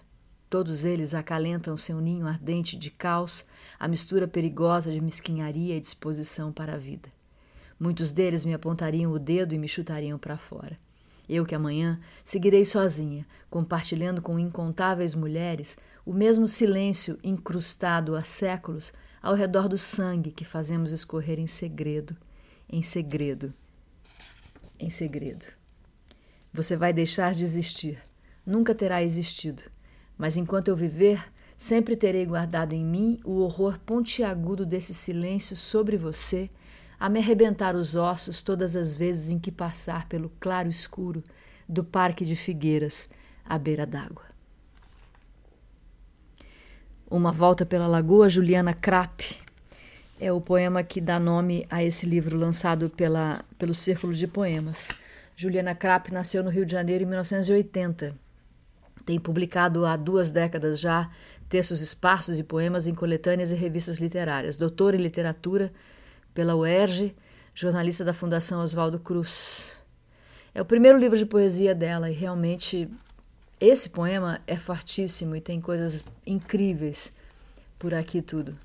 Todos 0.49 0.85
eles 0.85 1.13
acalentam 1.13 1.75
seu 1.77 1.99
ninho 1.99 2.25
ardente 2.25 2.77
de 2.77 2.89
caos, 2.89 3.43
a 3.77 3.85
mistura 3.85 4.27
perigosa 4.27 4.91
de 4.91 5.01
mesquinharia 5.01 5.75
e 5.75 5.79
disposição 5.79 6.53
para 6.53 6.75
a 6.75 6.77
vida. 6.77 7.09
Muitos 7.77 8.13
deles 8.13 8.45
me 8.45 8.53
apontariam 8.53 9.11
o 9.11 9.19
dedo 9.19 9.53
e 9.53 9.57
me 9.57 9.67
chutariam 9.67 10.17
para 10.17 10.37
fora. 10.37 10.79
Eu 11.27 11.45
que 11.45 11.53
amanhã 11.53 11.99
seguirei 12.23 12.63
sozinha, 12.63 13.27
compartilhando 13.49 14.21
com 14.21 14.39
incontáveis 14.39 15.13
mulheres 15.13 15.77
o 16.05 16.13
mesmo 16.13 16.47
silêncio 16.47 17.19
incrustado 17.21 18.15
há 18.15 18.23
séculos 18.23 18.93
ao 19.21 19.35
redor 19.35 19.67
do 19.67 19.77
sangue 19.77 20.31
que 20.31 20.45
fazemos 20.45 20.93
escorrer 20.93 21.39
em 21.39 21.47
segredo, 21.47 22.15
em 22.69 22.81
segredo, 22.81 23.53
em 24.79 24.89
segredo. 24.89 25.45
Você 26.53 26.77
vai 26.77 26.93
deixar 26.93 27.33
de 27.33 27.43
existir, 27.43 28.01
nunca 28.45 28.73
terá 28.73 29.03
existido 29.03 29.63
mas 30.17 30.35
enquanto 30.35 30.69
eu 30.69 30.75
viver, 30.75 31.23
sempre 31.55 31.95
terei 31.95 32.25
guardado 32.25 32.73
em 32.73 32.83
mim 32.83 33.19
o 33.23 33.39
horror 33.39 33.79
pontiagudo 33.79 34.65
desse 34.65 34.93
silêncio 34.93 35.55
sobre 35.55 35.97
você, 35.97 36.49
a 36.99 37.07
me 37.07 37.19
arrebentar 37.19 37.75
os 37.75 37.95
ossos 37.95 38.41
todas 38.41 38.75
as 38.75 38.95
vezes 38.95 39.29
em 39.29 39.37
que 39.37 39.51
passar 39.51 40.07
pelo 40.07 40.31
claro 40.39 40.69
escuro 40.69 41.23
do 41.69 41.83
Parque 41.83 42.25
de 42.25 42.35
Figueiras 42.35 43.09
à 43.45 43.57
beira 43.57 43.85
d'água. 43.85 44.25
Uma 47.09 47.31
Volta 47.31 47.65
pela 47.65 47.87
Lagoa, 47.87 48.29
Juliana 48.29 48.73
Krapp. 48.73 49.21
É 50.19 50.33
o 50.33 50.41
poema 50.41 50.83
que 50.83 50.99
dá 50.99 51.19
nome 51.19 51.65
a 51.69 51.83
esse 51.83 52.05
livro 52.05 52.35
lançado 52.35 52.89
pela, 52.89 53.45
pelo 53.57 53.73
Círculo 53.73 54.13
de 54.13 54.27
Poemas. 54.27 54.89
Juliana 55.35 55.75
Krapp 55.75 56.11
nasceu 56.11 56.43
no 56.43 56.49
Rio 56.49 56.65
de 56.65 56.71
Janeiro 56.71 57.03
em 57.03 57.07
1980 57.07 58.26
tem 59.07 59.17
publicado 59.17 59.85
há 59.85 59.95
duas 59.95 60.31
décadas 60.31 60.81
já 60.81 61.09
textos 61.47 61.79
esparsos 61.79 62.37
e 62.37 62.43
poemas 62.43 62.87
em 62.87 62.93
coletâneas 62.93 63.51
e 63.51 63.55
revistas 63.55 63.99
literárias. 63.99 64.57
Doutor 64.57 64.93
em 64.93 64.97
literatura 64.97 65.71
pela 66.33 66.57
UERJ, 66.57 67.15
jornalista 67.55 68.03
da 68.03 68.13
Fundação 68.13 68.59
Oswaldo 68.59 68.99
Cruz. 68.99 69.81
É 70.53 70.61
o 70.61 70.65
primeiro 70.65 70.99
livro 70.99 71.17
de 71.17 71.25
poesia 71.25 71.73
dela 71.73 72.11
e 72.11 72.13
realmente 72.13 72.89
esse 73.61 73.91
poema 73.91 74.41
é 74.45 74.57
fortíssimo 74.57 75.37
e 75.37 75.39
tem 75.39 75.61
coisas 75.61 76.03
incríveis 76.25 77.09
por 77.79 77.93
aqui 77.93 78.21
tudo. 78.21 78.59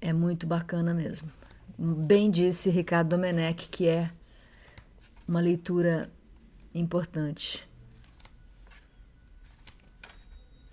É 0.00 0.12
muito 0.12 0.44
bacana 0.44 0.92
mesmo. 0.92 1.30
Bem 1.78 2.32
disse 2.32 2.68
Ricardo 2.68 3.10
Domenech 3.10 3.68
que 3.68 3.86
é 3.86 4.10
uma 5.28 5.38
leitura 5.38 6.10
importante. 6.74 7.67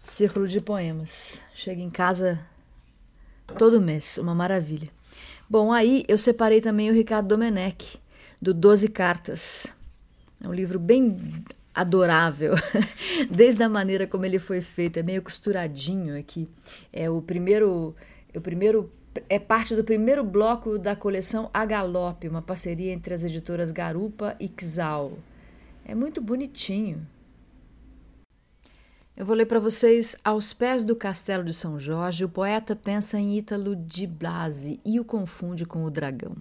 Círculo 0.05 0.47
de 0.47 0.61
Poemas. 0.61 1.41
Chega 1.55 1.81
em 1.81 1.89
casa 1.89 2.39
todo 3.57 3.81
mês, 3.81 4.19
uma 4.19 4.35
maravilha. 4.35 4.87
Bom, 5.49 5.71
aí 5.71 6.05
eu 6.07 6.15
separei 6.15 6.61
também 6.61 6.91
o 6.91 6.93
Ricardo 6.93 7.27
Domenech, 7.27 7.97
do 8.39 8.53
Doze 8.53 8.87
Cartas. 8.87 9.65
É 10.39 10.47
um 10.47 10.53
livro 10.53 10.77
bem 10.77 11.43
adorável, 11.73 12.53
desde 13.31 13.63
a 13.63 13.67
maneira 13.67 14.05
como 14.05 14.27
ele 14.27 14.37
foi 14.37 14.61
feito, 14.61 14.99
é 14.99 15.03
meio 15.03 15.23
costuradinho 15.23 16.15
aqui. 16.15 16.47
É 16.93 17.09
o 17.09 17.19
primeiro, 17.19 17.95
o 18.35 18.41
primeiro 18.41 18.91
é 19.27 19.39
parte 19.39 19.75
do 19.75 19.83
primeiro 19.83 20.23
bloco 20.23 20.77
da 20.77 20.95
coleção 20.95 21.49
A 21.51 21.65
Galope, 21.65 22.29
uma 22.29 22.43
parceria 22.43 22.93
entre 22.93 23.15
as 23.15 23.23
editoras 23.23 23.71
Garupa 23.71 24.35
e 24.39 24.51
Xal. 24.55 25.17
É 25.83 25.95
muito 25.95 26.21
bonitinho. 26.21 27.07
Eu 29.17 29.25
vou 29.25 29.33
ler 29.33 29.45
para 29.45 29.61
vocês 29.61 30.13
Aos 30.25 30.51
Pés 30.51 30.83
do 30.83 30.93
Castelo 30.93 31.45
de 31.45 31.53
São 31.53 31.79
Jorge, 31.79 32.25
o 32.25 32.29
poeta 32.29 32.75
pensa 32.75 33.17
em 33.17 33.37
Ítalo 33.37 33.73
de 33.73 34.05
Blasi 34.05 34.81
e 34.83 34.99
o 34.99 35.05
confunde 35.05 35.65
com 35.65 35.85
o 35.85 35.89
dragão. 35.89 36.35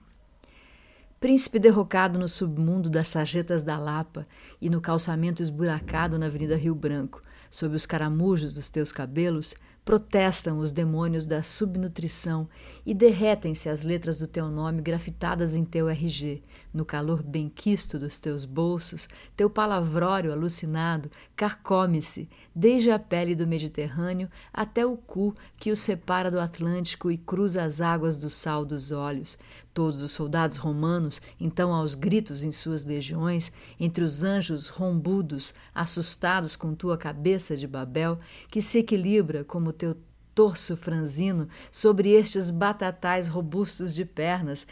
Príncipe 1.20 1.60
derrocado 1.60 2.18
no 2.18 2.28
submundo 2.28 2.90
das 2.90 3.06
sarjetas 3.06 3.62
da 3.62 3.78
Lapa 3.78 4.26
e 4.60 4.68
no 4.68 4.80
calçamento 4.80 5.40
esburacado 5.40 6.18
na 6.18 6.26
Avenida 6.26 6.56
Rio 6.56 6.74
Branco, 6.74 7.22
sob 7.48 7.76
os 7.76 7.86
caramujos 7.86 8.52
dos 8.54 8.68
teus 8.68 8.90
cabelos, 8.90 9.54
protestam 9.84 10.58
os 10.58 10.72
demônios 10.72 11.26
da 11.26 11.42
subnutrição 11.42 12.48
e 12.86 12.94
derretem-se 12.94 13.68
as 13.68 13.82
letras 13.82 14.18
do 14.18 14.26
teu 14.26 14.48
nome 14.48 14.80
grafitadas 14.80 15.54
em 15.54 15.64
teu 15.64 15.88
RG, 15.88 16.42
no 16.72 16.84
calor 16.84 17.22
benquisto 17.22 17.98
dos 17.98 18.18
teus 18.18 18.44
bolsos, 18.44 19.08
teu 19.36 19.48
palavrório 19.50 20.32
alucinado 20.32 21.10
carcome-se, 21.36 22.28
desde 22.54 22.90
a 22.90 22.98
pele 22.98 23.34
do 23.34 23.46
Mediterrâneo 23.46 24.30
até 24.52 24.86
o 24.86 24.96
cu 24.96 25.34
que 25.56 25.70
o 25.70 25.76
separa 25.76 26.30
do 26.30 26.40
Atlântico 26.40 27.10
e 27.10 27.18
cruza 27.18 27.62
as 27.62 27.80
águas 27.80 28.18
do 28.18 28.30
sal 28.30 28.64
dos 28.64 28.90
olhos. 28.90 29.38
Todos 29.72 30.02
os 30.02 30.12
soldados 30.12 30.56
romanos, 30.56 31.20
então 31.38 31.72
aos 31.72 31.96
gritos 31.96 32.44
em 32.44 32.52
suas 32.52 32.84
legiões, 32.84 33.50
entre 33.78 34.04
os 34.04 34.22
anjos 34.22 34.68
rombudos, 34.68 35.52
assustados 35.74 36.54
com 36.54 36.74
tua 36.74 36.96
cabeça 36.96 37.56
de 37.56 37.66
Babel, 37.66 38.18
que 38.48 38.62
se 38.62 38.78
equilibra 38.78 39.42
como 39.44 39.72
teu 39.74 39.94
torso 40.34 40.76
franzino 40.76 41.48
sobre 41.70 42.10
estes 42.10 42.50
batatais 42.50 43.28
robustos 43.28 43.94
de 43.94 44.04
pernas, 44.04 44.66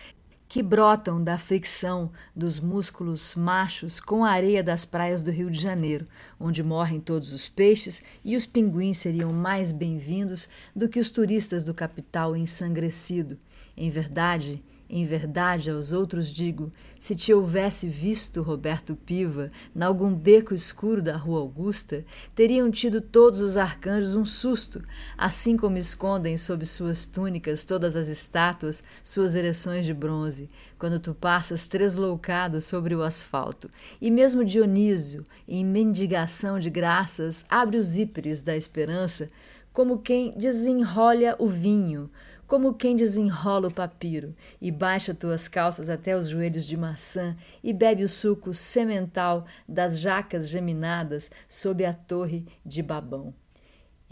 que 0.48 0.62
brotam 0.62 1.24
da 1.24 1.38
fricção 1.38 2.10
dos 2.36 2.60
músculos 2.60 3.34
machos 3.34 3.98
com 3.98 4.22
a 4.22 4.30
areia 4.30 4.62
das 4.62 4.84
praias 4.84 5.22
do 5.22 5.30
Rio 5.30 5.50
de 5.50 5.58
Janeiro, 5.58 6.06
onde 6.38 6.62
morrem 6.62 7.00
todos 7.00 7.32
os 7.32 7.48
peixes 7.48 8.02
e 8.22 8.36
os 8.36 8.44
pinguins 8.44 8.98
seriam 8.98 9.32
mais 9.32 9.72
bem-vindos 9.72 10.50
do 10.76 10.90
que 10.90 11.00
os 11.00 11.08
turistas 11.08 11.64
do 11.64 11.72
capital 11.72 12.36
ensangrecido. 12.36 13.38
Em 13.74 13.88
verdade, 13.88 14.62
em 14.94 15.06
verdade, 15.06 15.70
aos 15.70 15.90
outros 15.90 16.28
digo: 16.28 16.70
se 16.98 17.16
te 17.16 17.32
houvesse 17.32 17.88
visto, 17.88 18.42
Roberto 18.42 18.94
Piva, 18.94 19.50
nalgum 19.74 20.14
beco 20.14 20.52
escuro 20.52 21.00
da 21.00 21.16
Rua 21.16 21.40
Augusta, 21.40 22.04
teriam 22.34 22.70
tido 22.70 23.00
todos 23.00 23.40
os 23.40 23.56
arcanjos 23.56 24.14
um 24.14 24.26
susto, 24.26 24.84
assim 25.16 25.56
como 25.56 25.78
escondem 25.78 26.36
sob 26.36 26.66
suas 26.66 27.06
túnicas 27.06 27.64
todas 27.64 27.96
as 27.96 28.08
estátuas 28.08 28.82
suas 29.02 29.34
ereções 29.34 29.86
de 29.86 29.94
bronze, 29.94 30.50
quando 30.78 31.00
tu 31.00 31.14
passas 31.14 31.66
tresloucado 31.66 32.60
sobre 32.60 32.94
o 32.94 33.02
asfalto. 33.02 33.70
E 33.98 34.10
mesmo 34.10 34.44
Dionísio, 34.44 35.24
em 35.48 35.64
mendigação 35.64 36.60
de 36.60 36.68
graças, 36.68 37.46
abre 37.48 37.78
os 37.78 37.96
íperes 37.96 38.42
da 38.42 38.54
esperança, 38.54 39.26
como 39.72 40.00
quem 40.00 40.36
desenrolha 40.36 41.34
o 41.38 41.48
vinho 41.48 42.10
como 42.52 42.74
quem 42.74 42.94
desenrola 42.94 43.68
o 43.68 43.72
papiro 43.72 44.36
e 44.60 44.70
baixa 44.70 45.14
tuas 45.14 45.48
calças 45.48 45.88
até 45.88 46.14
os 46.14 46.28
joelhos 46.28 46.66
de 46.66 46.76
maçã 46.76 47.34
e 47.64 47.72
bebe 47.72 48.04
o 48.04 48.08
suco 48.10 48.52
semental 48.52 49.46
das 49.66 49.98
jacas 49.98 50.50
geminadas 50.50 51.30
sob 51.48 51.82
a 51.82 51.94
torre 51.94 52.44
de 52.62 52.82
Babão 52.82 53.32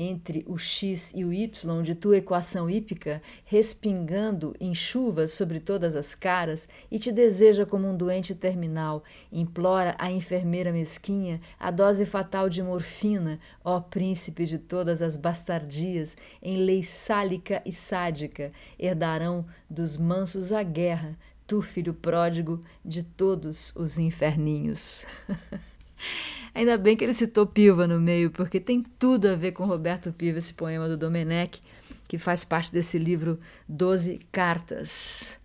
entre 0.03 0.43
o 0.49 0.57
x 0.57 1.13
e 1.15 1.27
o 1.27 1.31
y 1.31 1.83
de 1.83 1.95
tua 1.95 2.17
equação 2.17 2.71
hípica, 2.71 3.21
respingando 3.45 4.57
em 4.59 4.75
chuvas 4.75 5.33
sobre 5.33 5.61
todas 5.61 5.95
as 5.95 6.15
caras, 6.15 6.67
e 6.91 6.99
te 6.99 7.13
deseja 7.13 7.67
como 7.67 7.87
um 7.87 7.95
doente 7.95 8.35
terminal, 8.35 9.05
implora 9.31 9.95
à 9.99 10.11
enfermeira 10.11 10.73
mesquinha 10.73 11.39
a 11.59 11.71
dose 11.71 12.07
fatal 12.07 12.49
de 12.49 12.63
morfina, 12.63 13.39
ó 13.63 13.79
príncipe 13.79 14.47
de 14.47 14.59
todas 14.59 15.03
as 15.03 15.17
bastardias, 15.17 16.17
em 16.43 16.57
lei 16.57 16.83
sálica 16.83 17.61
e 17.67 17.73
sádica, 17.73 18.53
herdarão 18.79 19.45
dos 19.69 19.99
mansos 19.99 20.51
a 20.51 20.63
guerra, 20.63 21.15
tu, 21.47 21.61
filho 21.61 21.93
pródigo 21.93 22.59
de 22.83 23.03
todos 23.03 23.77
os 23.77 23.99
inferninhos. 23.99 25.05
Ainda 26.55 26.77
bem 26.77 26.97
que 26.97 27.05
ele 27.05 27.13
citou 27.13 27.47
Piva 27.47 27.87
no 27.87 28.01
meio, 28.01 28.31
porque 28.31 28.59
tem 28.59 28.83
tudo 28.99 29.29
a 29.29 29.37
ver 29.37 29.53
com 29.53 29.65
Roberto 29.65 30.13
Piva, 30.13 30.39
esse 30.39 30.55
poema 30.55 30.89
do 30.89 30.97
Domenech, 30.97 31.61
que 32.09 32.19
faz 32.19 32.45
parte 32.45 32.73
desse 32.73 32.99
livro 32.99 33.39
Doze 33.69 34.21
Cartas. 34.33 35.39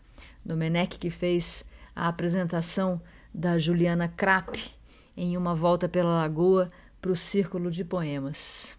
Domenech 0.44 0.98
que 1.00 1.10
fez 1.10 1.64
a 1.96 2.08
apresentação 2.08 3.02
da 3.34 3.58
Juliana 3.60 4.08
Krapp 4.08 4.58
em 5.16 5.38
Uma 5.38 5.56
Volta 5.56 5.88
pela 5.88 6.18
Lagoa 6.18 6.70
para 7.02 7.12
o 7.12 7.16
Círculo 7.16 7.70
de 7.70 7.84
Poemas. 7.84 8.78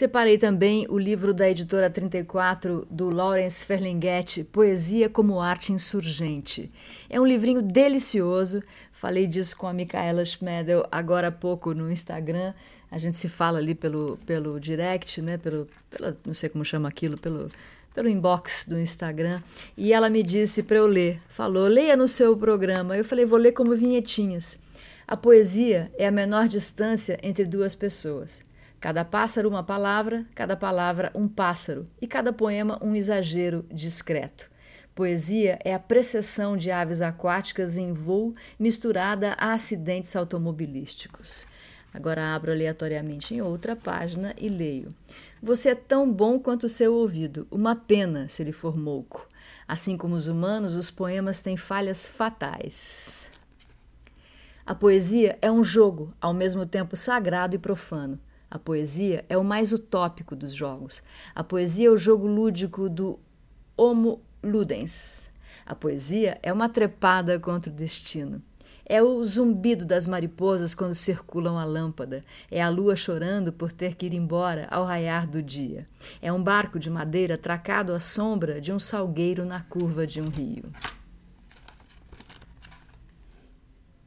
Separei 0.00 0.38
também 0.38 0.86
o 0.88 0.98
livro 0.98 1.34
da 1.34 1.50
editora 1.50 1.90
34 1.90 2.86
do 2.90 3.10
Lawrence 3.10 3.66
Ferlinghetti, 3.66 4.42
Poesia 4.44 5.10
como 5.10 5.38
Arte 5.38 5.74
Insurgente. 5.74 6.70
É 7.10 7.20
um 7.20 7.26
livrinho 7.26 7.60
delicioso. 7.60 8.62
Falei 8.94 9.26
disso 9.26 9.54
com 9.58 9.66
a 9.66 9.74
Micaela 9.74 10.24
Schmedel 10.24 10.86
agora 10.90 11.28
há 11.28 11.30
pouco 11.30 11.74
no 11.74 11.92
Instagram. 11.92 12.54
A 12.90 12.98
gente 12.98 13.18
se 13.18 13.28
fala 13.28 13.58
ali 13.58 13.74
pelo, 13.74 14.18
pelo 14.24 14.58
direct, 14.58 15.20
né? 15.20 15.36
Pelo, 15.36 15.68
pela, 15.90 16.16
não 16.24 16.32
sei 16.32 16.48
como 16.48 16.64
chama 16.64 16.88
aquilo, 16.88 17.18
pelo, 17.18 17.48
pelo 17.94 18.08
inbox 18.08 18.64
do 18.66 18.80
Instagram 18.80 19.42
e 19.76 19.92
ela 19.92 20.08
me 20.08 20.22
disse 20.22 20.62
para 20.62 20.78
eu 20.78 20.86
ler. 20.86 21.20
Falou: 21.28 21.68
leia 21.68 21.94
no 21.94 22.08
seu 22.08 22.34
programa. 22.34 22.96
Eu 22.96 23.04
falei: 23.04 23.26
vou 23.26 23.38
ler 23.38 23.52
como 23.52 23.76
vinhetinhas. 23.76 24.58
A 25.06 25.14
poesia 25.14 25.92
é 25.98 26.06
a 26.06 26.10
menor 26.10 26.48
distância 26.48 27.18
entre 27.22 27.44
duas 27.44 27.74
pessoas. 27.74 28.40
Cada 28.80 29.04
pássaro 29.04 29.46
uma 29.46 29.62
palavra, 29.62 30.26
cada 30.34 30.56
palavra 30.56 31.12
um 31.14 31.28
pássaro, 31.28 31.84
e 32.00 32.06
cada 32.06 32.32
poema 32.32 32.78
um 32.82 32.96
exagero 32.96 33.66
discreto. 33.70 34.50
Poesia 34.94 35.58
é 35.62 35.74
a 35.74 35.78
precessão 35.78 36.56
de 36.56 36.70
aves 36.70 37.02
aquáticas 37.02 37.76
em 37.76 37.92
voo 37.92 38.32
misturada 38.58 39.36
a 39.38 39.52
acidentes 39.52 40.16
automobilísticos. 40.16 41.46
Agora 41.92 42.34
abro 42.34 42.52
aleatoriamente 42.52 43.34
em 43.34 43.42
outra 43.42 43.76
página 43.76 44.34
e 44.38 44.48
leio. 44.48 44.88
Você 45.42 45.70
é 45.70 45.74
tão 45.74 46.10
bom 46.10 46.38
quanto 46.38 46.64
o 46.64 46.68
seu 46.68 46.94
ouvido, 46.94 47.46
uma 47.50 47.76
pena 47.76 48.28
se 48.28 48.42
ele 48.42 48.52
for 48.52 48.78
mouco. 48.78 49.28
Assim 49.68 49.96
como 49.96 50.14
os 50.14 50.26
humanos, 50.26 50.74
os 50.74 50.90
poemas 50.90 51.42
têm 51.42 51.56
falhas 51.56 52.08
fatais. 52.08 53.30
A 54.64 54.74
poesia 54.74 55.38
é 55.42 55.50
um 55.50 55.62
jogo, 55.62 56.14
ao 56.20 56.32
mesmo 56.32 56.64
tempo 56.64 56.96
sagrado 56.96 57.54
e 57.54 57.58
profano. 57.58 58.18
A 58.50 58.58
poesia 58.58 59.24
é 59.28 59.38
o 59.38 59.44
mais 59.44 59.72
utópico 59.72 60.34
dos 60.34 60.52
jogos. 60.52 61.02
A 61.32 61.44
poesia 61.44 61.86
é 61.86 61.90
o 61.90 61.96
jogo 61.96 62.26
lúdico 62.26 62.88
do 62.88 63.20
Homo 63.76 64.20
Ludens. 64.42 65.30
A 65.64 65.74
poesia 65.74 66.36
é 66.42 66.52
uma 66.52 66.68
trepada 66.68 67.38
contra 67.38 67.70
o 67.70 67.74
destino. 67.74 68.42
É 68.84 69.00
o 69.00 69.24
zumbido 69.24 69.86
das 69.86 70.04
mariposas 70.04 70.74
quando 70.74 70.96
circulam 70.96 71.56
a 71.56 71.64
lâmpada. 71.64 72.24
É 72.50 72.60
a 72.60 72.68
lua 72.68 72.96
chorando 72.96 73.52
por 73.52 73.70
ter 73.70 73.94
que 73.94 74.06
ir 74.06 74.14
embora 74.14 74.66
ao 74.68 74.84
raiar 74.84 75.28
do 75.28 75.40
dia. 75.40 75.86
É 76.20 76.32
um 76.32 76.42
barco 76.42 76.76
de 76.76 76.90
madeira 76.90 77.38
tracado 77.38 77.92
à 77.92 78.00
sombra 78.00 78.60
de 78.60 78.72
um 78.72 78.80
salgueiro 78.80 79.44
na 79.44 79.62
curva 79.62 80.04
de 80.04 80.20
um 80.20 80.28
rio. 80.28 80.64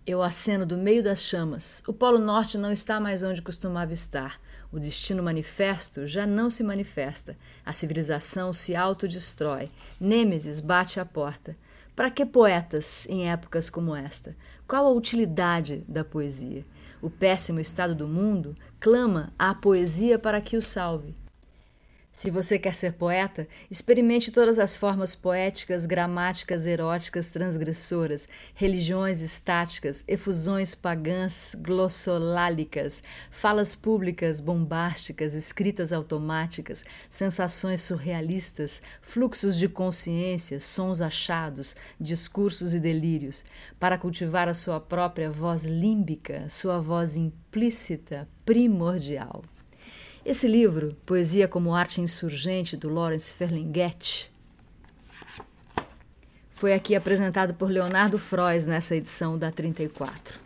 Eu 0.05 0.21
aceno 0.21 0.65
do 0.65 0.77
meio 0.77 1.01
das 1.01 1.21
chamas. 1.21 1.81
O 1.87 1.93
Polo 1.93 2.19
Norte 2.19 2.57
não 2.57 2.73
está 2.73 2.99
mais 2.99 3.23
onde 3.23 3.41
costumava 3.41 3.93
estar. 3.93 4.37
O 4.69 4.77
destino 4.77 5.23
manifesto 5.23 6.05
já 6.05 6.27
não 6.27 6.49
se 6.49 6.61
manifesta. 6.61 7.37
A 7.65 7.71
civilização 7.71 8.51
se 8.51 8.75
autodestrói. 8.75 9.71
Nêmesis 9.97 10.59
bate 10.59 10.99
à 10.99 11.05
porta. 11.05 11.55
Para 11.95 12.11
que 12.11 12.25
poetas 12.25 13.07
em 13.07 13.29
épocas 13.29 13.69
como 13.69 13.95
esta? 13.95 14.35
Qual 14.67 14.85
a 14.85 14.91
utilidade 14.91 15.85
da 15.87 16.03
poesia? 16.03 16.65
O 17.01 17.09
péssimo 17.09 17.61
estado 17.61 17.95
do 17.95 18.05
mundo 18.05 18.53
clama 18.81 19.31
à 19.39 19.55
poesia 19.55 20.19
para 20.19 20.41
que 20.41 20.57
o 20.57 20.61
salve. 20.61 21.15
Se 22.15 22.29
você 22.29 22.59
quer 22.59 22.75
ser 22.75 22.93
poeta, 22.93 23.47
experimente 23.71 24.31
todas 24.31 24.59
as 24.59 24.77
formas 24.77 25.15
poéticas, 25.15 25.87
gramáticas, 25.87 26.67
eróticas, 26.67 27.29
transgressoras, 27.29 28.29
religiões 28.53 29.19
estáticas, 29.19 30.03
efusões 30.07 30.75
pagãs, 30.75 31.55
glossolálicas, 31.59 33.01
falas 33.31 33.73
públicas 33.73 34.39
bombásticas, 34.39 35.33
escritas 35.33 35.91
automáticas, 35.91 36.85
sensações 37.09 37.81
surrealistas, 37.81 38.79
fluxos 39.01 39.57
de 39.57 39.67
consciência, 39.67 40.59
sons 40.59 41.01
achados, 41.01 41.75
discursos 41.99 42.75
e 42.75 42.79
delírios, 42.79 43.43
para 43.79 43.97
cultivar 43.97 44.47
a 44.47 44.53
sua 44.53 44.79
própria 44.79 45.31
voz 45.31 45.63
límbica, 45.63 46.47
sua 46.47 46.79
voz 46.79 47.15
implícita, 47.15 48.29
primordial. 48.45 49.43
Esse 50.25 50.47
livro, 50.47 50.95
Poesia 51.05 51.49
como 51.49 51.75
Arte 51.75 51.99
Insurgente, 51.99 52.77
do 52.77 52.87
Lawrence 52.87 53.33
Ferlinghetti, 53.33 54.31
foi 56.49 56.73
aqui 56.73 56.95
apresentado 56.95 57.53
por 57.53 57.69
Leonardo 57.69 58.17
Frois 58.17 58.65
nessa 58.65 58.95
edição 58.95 59.37
da 59.37 59.51
34. 59.51 60.39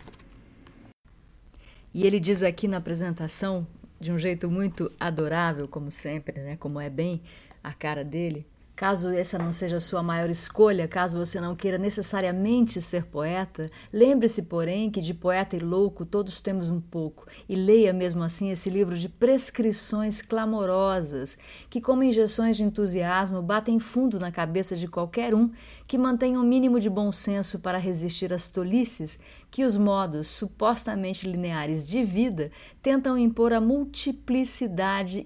E 1.93 2.07
ele 2.07 2.19
diz 2.19 2.41
aqui 2.41 2.67
na 2.67 2.77
apresentação, 2.77 3.67
de 3.99 4.11
um 4.11 4.17
jeito 4.17 4.49
muito 4.49 4.91
adorável, 4.99 5.67
como 5.67 5.91
sempre, 5.91 6.41
né, 6.41 6.55
como 6.55 6.79
é 6.79 6.89
bem 6.89 7.21
a 7.63 7.71
cara 7.71 8.03
dele, 8.03 8.47
Caso 8.77 9.09
essa 9.09 9.39
não 9.39 9.51
seja 9.51 9.77
a 9.77 9.79
sua 9.79 10.03
maior 10.03 10.29
escolha, 10.29 10.87
caso 10.87 11.17
você 11.17 11.41
não 11.41 11.55
queira 11.55 11.79
necessariamente 11.79 12.79
ser 12.79 13.05
poeta, 13.05 13.71
lembre-se, 13.91 14.43
porém, 14.43 14.91
que 14.91 15.01
de 15.01 15.15
poeta 15.15 15.55
e 15.55 15.59
louco 15.59 16.05
todos 16.05 16.41
temos 16.43 16.69
um 16.69 16.79
pouco, 16.79 17.25
e 17.49 17.55
leia 17.55 17.91
mesmo 17.91 18.21
assim 18.21 18.51
esse 18.51 18.69
livro 18.69 18.95
de 18.95 19.09
prescrições 19.09 20.21
clamorosas, 20.21 21.39
que, 21.71 21.81
como 21.81 22.03
injeções 22.03 22.55
de 22.55 22.65
entusiasmo, 22.65 23.41
batem 23.41 23.79
fundo 23.79 24.19
na 24.19 24.31
cabeça 24.31 24.75
de 24.75 24.87
qualquer 24.87 25.33
um 25.33 25.49
que 25.87 25.97
mantenha 25.97 26.39
um 26.39 26.43
mínimo 26.43 26.79
de 26.79 26.89
bom 26.89 27.11
senso 27.11 27.57
para 27.57 27.79
resistir 27.79 28.31
às 28.31 28.47
tolices 28.47 29.17
que 29.49 29.63
os 29.63 29.77
modos 29.77 30.27
supostamente 30.27 31.27
lineares 31.27 31.87
de 31.87 32.03
vida 32.03 32.51
tentam 32.81 33.17
impor 33.17 33.53
a 33.53 33.61
multiplicidade 33.61 35.25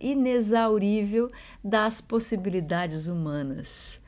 inexaurível 0.00 1.30
das 1.62 2.00
possibilidades 2.00 2.87
humanas. 3.06 4.00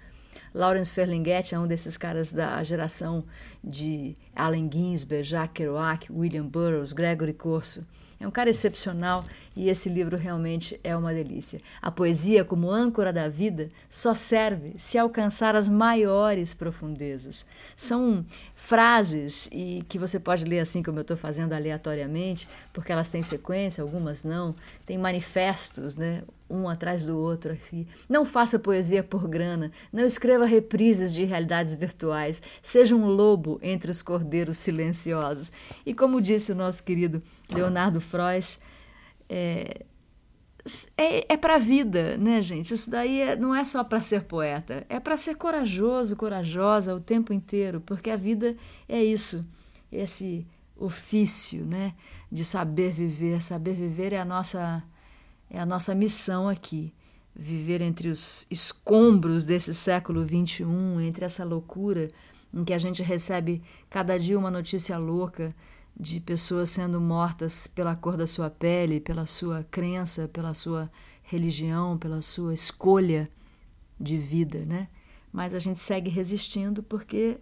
Lawrence 0.53 0.93
Ferlinghetti 0.93 1.55
é 1.55 1.59
um 1.59 1.67
desses 1.67 1.97
caras 1.97 2.33
da 2.33 2.63
geração 2.65 3.25
de 3.63 4.17
Allen 4.35 4.69
Ginsberg, 4.73 5.29
Jack 5.29 5.55
Kerouac, 5.55 6.13
William 6.13 6.47
Burroughs, 6.47 6.93
Gregory 6.93 7.35
Corso. 7.35 7.87
É 8.19 8.29
um 8.29 8.31
cara 8.31 8.51
excepcional 8.51 9.25
e 9.57 9.71
esse 9.71 9.89
livro 9.89 10.15
realmente 10.15 10.79
é 10.85 10.95
uma 10.95 11.15
delícia. 11.15 11.63
A 11.81 11.91
poesia, 11.91 12.45
como 12.45 12.71
âncora 12.71 13.13
da 13.13 13.29
vida, 13.31 13.71
só 13.89 14.13
serve 14.13 14.75
se 14.77 14.99
alcançar 14.99 15.57
as 15.57 15.69
maiores 15.69 16.53
profundezas. 16.53 17.47
São 17.75 18.23
frases 18.55 19.49
e 19.51 19.83
que 19.89 19.99
você 19.99 20.21
pode 20.21 20.45
ler 20.45 20.59
assim 20.59 20.83
como 20.83 20.99
eu 20.99 21.03
estou 21.03 21.17
fazendo 21.17 21.55
aleatoriamente, 21.55 22.47
porque 22.75 22.93
elas 22.93 23.09
têm 23.09 23.23
sequência, 23.23 23.83
algumas 23.83 24.23
não. 24.23 24.55
Tem 24.85 24.99
manifestos, 24.99 25.97
né? 25.97 26.23
Um 26.51 26.69
atrás 26.69 27.05
do 27.05 27.17
outro 27.19 27.53
aqui. 27.53 27.87
Não 28.09 28.25
faça 28.25 28.59
poesia 28.59 29.03
por 29.03 29.29
grana, 29.29 29.71
não 29.93 30.05
escreva 30.05 30.45
reprises 30.45 31.15
de 31.15 31.25
realidades 31.25 31.75
virtuais, 31.75 32.43
seja 32.63 32.95
um 32.97 33.07
lobo 33.07 33.59
entre 33.63 33.91
os 33.91 34.03
cordeiros 34.03 34.59
silenciosos. 34.59 35.53
E 35.87 35.95
como 35.95 36.21
disse 36.21 36.53
o 36.53 36.57
nosso 36.57 36.83
querido 36.83 37.23
Leonardo 37.53 38.01
Frois, 38.01 38.59
é, 39.29 39.85
é, 40.97 41.33
é 41.33 41.37
para 41.37 41.55
a 41.55 41.59
vida, 41.59 42.17
né, 42.17 42.43
gente? 42.43 42.75
Isso 42.75 42.91
daí 42.91 43.21
é, 43.21 43.37
não 43.37 43.55
é 43.55 43.65
só 43.65 43.85
para 43.85 44.01
ser 44.01 44.25
poeta, 44.25 44.85
é 44.89 44.99
para 44.99 45.17
ser 45.17 45.37
corajoso, 45.37 46.17
corajosa 46.17 46.95
o 46.95 47.01
tempo 47.01 47.33
inteiro, 47.33 47.81
porque 47.81 48.11
a 48.11 48.17
vida 48.17 48.57
é 48.89 49.03
isso, 49.03 49.41
esse 49.91 50.47
ofício, 50.77 51.65
né, 51.65 51.95
de 52.33 52.45
saber 52.45 52.91
viver. 52.91 53.43
Saber 53.43 53.75
viver 53.75 54.13
é 54.13 54.19
a 54.19 54.25
nossa 54.25 54.83
é 55.51 55.59
a 55.59 55.67
nossa 55.67 55.95
missão 55.95 56.49
aqui. 56.49 56.95
Viver 57.35 57.81
entre 57.81 58.09
os 58.09 58.47
escombros 58.51 59.45
desse 59.45 59.75
século 59.75 60.25
XXI, 60.25 60.65
entre 61.03 61.25
essa 61.25 61.45
loucura 61.45 62.09
em 62.53 62.65
que 62.65 62.73
a 62.73 62.79
gente 62.79 63.03
recebe 63.03 63.63
cada 63.89 64.19
dia 64.19 64.39
uma 64.39 64.51
notícia 64.51 64.97
louca 64.99 65.55
de 65.99 66.21
pessoas 66.21 66.71
sendo 66.71 67.01
mortas 67.01 67.67
pela 67.67 67.95
cor 67.95 68.17
da 68.17 68.27
sua 68.27 68.51
pele, 68.51 69.01
pela 69.01 69.27
sua 69.27 69.65
crença, 69.65 70.29
pela 70.29 70.55
sua 70.55 70.91
religião, 71.23 71.99
pela 71.99 72.23
sua 72.23 72.55
escolha 72.55 73.29
de 73.99 74.17
vida, 74.17 74.65
né? 74.65 74.89
Mas 75.33 75.55
a 75.55 75.59
gente 75.59 75.79
segue 75.79 76.11
resistindo 76.11 76.83
porque, 76.83 77.39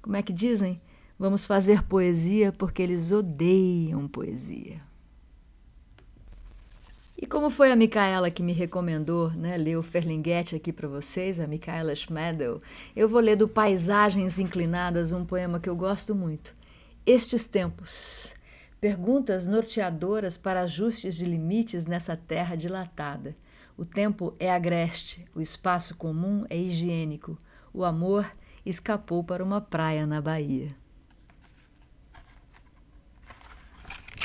como 0.00 0.16
é 0.16 0.22
que 0.22 0.32
dizem? 0.32 0.80
Vamos 1.18 1.46
fazer 1.46 1.82
poesia 1.82 2.52
porque 2.52 2.82
eles 2.82 3.10
odeiam 3.10 4.06
poesia. 4.06 4.82
E 7.16 7.26
como 7.26 7.48
foi 7.48 7.70
a 7.70 7.76
Micaela 7.76 8.30
que 8.30 8.42
me 8.42 8.52
recomendou, 8.52 9.30
né, 9.30 9.56
ler 9.56 9.76
o 9.76 9.82
Ferlinghetti 9.82 10.56
aqui 10.56 10.72
para 10.72 10.88
vocês, 10.88 11.38
a 11.38 11.46
Micaela 11.46 11.94
Schmedel, 11.94 12.60
eu 12.94 13.08
vou 13.08 13.20
ler 13.20 13.36
do 13.36 13.48
Paisagens 13.48 14.38
Inclinadas, 14.40 15.12
um 15.12 15.24
poema 15.24 15.60
que 15.60 15.68
eu 15.68 15.76
gosto 15.76 16.14
muito. 16.14 16.52
Estes 17.06 17.46
tempos. 17.46 18.34
Perguntas 18.80 19.46
norteadoras 19.46 20.36
para 20.36 20.62
ajustes 20.62 21.14
de 21.14 21.24
limites 21.24 21.86
nessa 21.86 22.16
terra 22.16 22.56
dilatada. 22.56 23.34
O 23.76 23.84
tempo 23.84 24.34
é 24.38 24.50
agreste, 24.50 25.24
o 25.34 25.40
espaço 25.40 25.96
comum 25.96 26.44
é 26.50 26.56
higiênico, 26.56 27.38
o 27.72 27.84
amor 27.84 28.30
escapou 28.66 29.22
para 29.22 29.42
uma 29.42 29.60
praia 29.60 30.06
na 30.06 30.20
Bahia. 30.20 30.74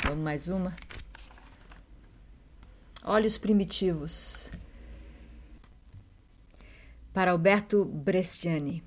Vamos 0.04 0.24
mais 0.24 0.48
uma? 0.48 0.74
Olhos 3.02 3.38
primitivos. 3.38 4.50
Para 7.14 7.30
Alberto 7.30 7.82
Brestiani. 7.86 8.84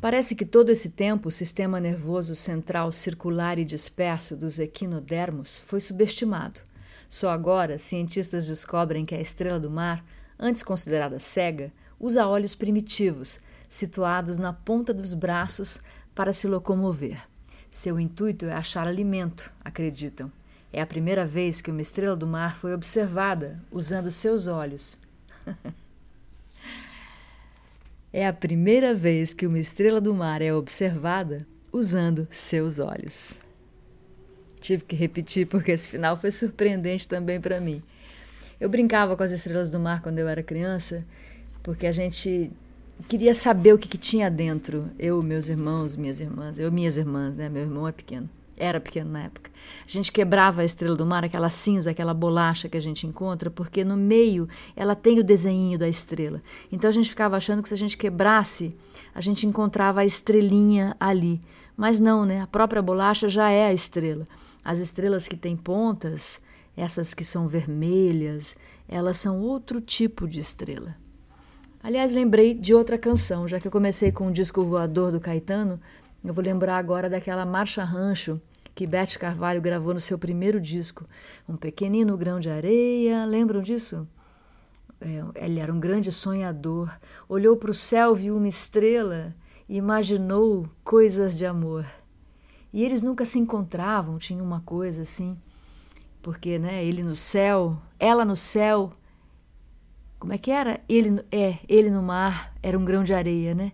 Parece 0.00 0.34
que 0.34 0.44
todo 0.44 0.70
esse 0.70 0.90
tempo 0.90 1.28
o 1.28 1.32
sistema 1.32 1.78
nervoso 1.78 2.34
central 2.34 2.90
circular 2.90 3.56
e 3.56 3.64
disperso 3.64 4.36
dos 4.36 4.58
equinodermos 4.58 5.60
foi 5.60 5.80
subestimado. 5.80 6.60
Só 7.08 7.30
agora, 7.30 7.78
cientistas 7.78 8.48
descobrem 8.48 9.06
que 9.06 9.14
a 9.14 9.20
estrela 9.20 9.60
do 9.60 9.70
mar, 9.70 10.04
antes 10.36 10.64
considerada 10.64 11.20
cega, 11.20 11.72
usa 11.98 12.26
olhos 12.26 12.56
primitivos, 12.56 13.38
situados 13.68 14.38
na 14.38 14.52
ponta 14.52 14.92
dos 14.92 15.14
braços 15.14 15.78
para 16.12 16.32
se 16.32 16.48
locomover. 16.48 17.20
Seu 17.70 18.00
intuito 18.00 18.46
é 18.46 18.52
achar 18.52 18.88
alimento, 18.88 19.52
acreditam. 19.64 20.37
É 20.72 20.80
a 20.82 20.86
primeira 20.86 21.24
vez 21.26 21.60
que 21.60 21.70
uma 21.70 21.80
estrela 21.80 22.14
do 22.14 22.26
mar 22.26 22.56
foi 22.56 22.74
observada 22.74 23.60
usando 23.70 24.10
seus 24.10 24.46
olhos. 24.46 24.98
é 28.12 28.26
a 28.26 28.32
primeira 28.32 28.94
vez 28.94 29.32
que 29.32 29.46
uma 29.46 29.58
estrela 29.58 30.00
do 30.00 30.14
mar 30.14 30.42
é 30.42 30.52
observada 30.52 31.46
usando 31.72 32.28
seus 32.30 32.78
olhos. 32.78 33.38
Tive 34.60 34.84
que 34.84 34.96
repetir 34.96 35.46
porque 35.46 35.72
esse 35.72 35.88
final 35.88 36.16
foi 36.16 36.30
surpreendente 36.30 37.08
também 37.08 37.40
para 37.40 37.60
mim. 37.60 37.82
Eu 38.60 38.68
brincava 38.68 39.16
com 39.16 39.22
as 39.22 39.30
estrelas 39.30 39.70
do 39.70 39.78
mar 39.78 40.02
quando 40.02 40.18
eu 40.18 40.28
era 40.28 40.42
criança, 40.42 41.06
porque 41.62 41.86
a 41.86 41.92
gente 41.92 42.50
queria 43.08 43.32
saber 43.32 43.72
o 43.72 43.78
que, 43.78 43.88
que 43.88 43.96
tinha 43.96 44.30
dentro. 44.30 44.90
Eu, 44.98 45.22
meus 45.22 45.48
irmãos, 45.48 45.96
minhas 45.96 46.18
irmãs, 46.20 46.58
eu, 46.58 46.70
minhas 46.72 46.96
irmãs, 46.96 47.36
né? 47.36 47.48
Meu 47.48 47.62
irmão 47.62 47.86
é 47.86 47.92
pequeno. 47.92 48.28
Era 48.58 48.80
pequeno 48.80 49.10
na 49.10 49.24
época. 49.24 49.50
A 49.86 49.90
gente 49.90 50.10
quebrava 50.10 50.62
a 50.62 50.64
estrela 50.64 50.96
do 50.96 51.06
mar, 51.06 51.24
aquela 51.24 51.48
cinza, 51.48 51.90
aquela 51.90 52.12
bolacha 52.12 52.68
que 52.68 52.76
a 52.76 52.80
gente 52.80 53.06
encontra, 53.06 53.50
porque 53.50 53.84
no 53.84 53.96
meio 53.96 54.48
ela 54.74 54.96
tem 54.96 55.20
o 55.20 55.24
desenho 55.24 55.78
da 55.78 55.88
estrela. 55.88 56.42
Então 56.70 56.90
a 56.90 56.92
gente 56.92 57.08
ficava 57.08 57.36
achando 57.36 57.62
que 57.62 57.68
se 57.68 57.74
a 57.74 57.78
gente 57.78 57.96
quebrasse, 57.96 58.76
a 59.14 59.20
gente 59.20 59.46
encontrava 59.46 60.00
a 60.00 60.04
estrelinha 60.04 60.96
ali. 60.98 61.40
Mas 61.76 62.00
não, 62.00 62.24
né? 62.24 62.40
A 62.40 62.46
própria 62.46 62.82
bolacha 62.82 63.28
já 63.28 63.48
é 63.50 63.66
a 63.66 63.72
estrela. 63.72 64.26
As 64.64 64.80
estrelas 64.80 65.28
que 65.28 65.36
têm 65.36 65.56
pontas, 65.56 66.40
essas 66.76 67.14
que 67.14 67.24
são 67.24 67.46
vermelhas, 67.46 68.56
elas 68.88 69.18
são 69.18 69.40
outro 69.40 69.80
tipo 69.80 70.26
de 70.26 70.40
estrela. 70.40 70.96
Aliás, 71.80 72.12
lembrei 72.12 72.54
de 72.54 72.74
outra 72.74 72.98
canção, 72.98 73.46
já 73.46 73.60
que 73.60 73.68
eu 73.68 73.72
comecei 73.72 74.10
com 74.10 74.26
o 74.26 74.32
disco 74.32 74.64
voador 74.64 75.12
do 75.12 75.20
Caetano, 75.20 75.80
eu 76.24 76.34
vou 76.34 76.42
lembrar 76.42 76.76
agora 76.76 77.08
daquela 77.08 77.46
Marcha 77.46 77.84
Rancho 77.84 78.40
que 78.78 78.86
Beth 78.86 79.18
Carvalho 79.18 79.60
gravou 79.60 79.92
no 79.92 79.98
seu 79.98 80.16
primeiro 80.16 80.60
disco, 80.60 81.04
Um 81.48 81.56
Pequenino 81.56 82.16
Grão 82.16 82.38
de 82.38 82.48
Areia. 82.48 83.24
Lembram 83.24 83.60
disso? 83.60 84.06
É, 85.00 85.44
ele 85.44 85.58
era 85.58 85.74
um 85.74 85.80
grande 85.80 86.12
sonhador, 86.12 86.88
olhou 87.28 87.56
para 87.56 87.72
o 87.72 87.74
céu, 87.74 88.14
viu 88.14 88.36
uma 88.36 88.46
estrela 88.46 89.34
e 89.68 89.78
imaginou 89.78 90.68
coisas 90.84 91.36
de 91.36 91.44
amor. 91.44 91.84
E 92.72 92.84
eles 92.84 93.02
nunca 93.02 93.24
se 93.24 93.40
encontravam, 93.40 94.16
tinha 94.16 94.44
uma 94.44 94.60
coisa 94.60 95.02
assim, 95.02 95.36
porque 96.22 96.56
né, 96.56 96.84
ele 96.84 97.02
no 97.02 97.16
céu, 97.16 97.76
ela 97.98 98.24
no 98.24 98.36
céu, 98.36 98.92
como 100.20 100.32
é 100.32 100.38
que 100.38 100.52
era? 100.52 100.80
Ele 100.88 101.20
é, 101.32 101.58
ele 101.68 101.90
no 101.90 102.00
mar 102.00 102.54
era 102.62 102.78
um 102.78 102.84
grão 102.84 103.02
de 103.02 103.12
areia, 103.12 103.56
né? 103.56 103.72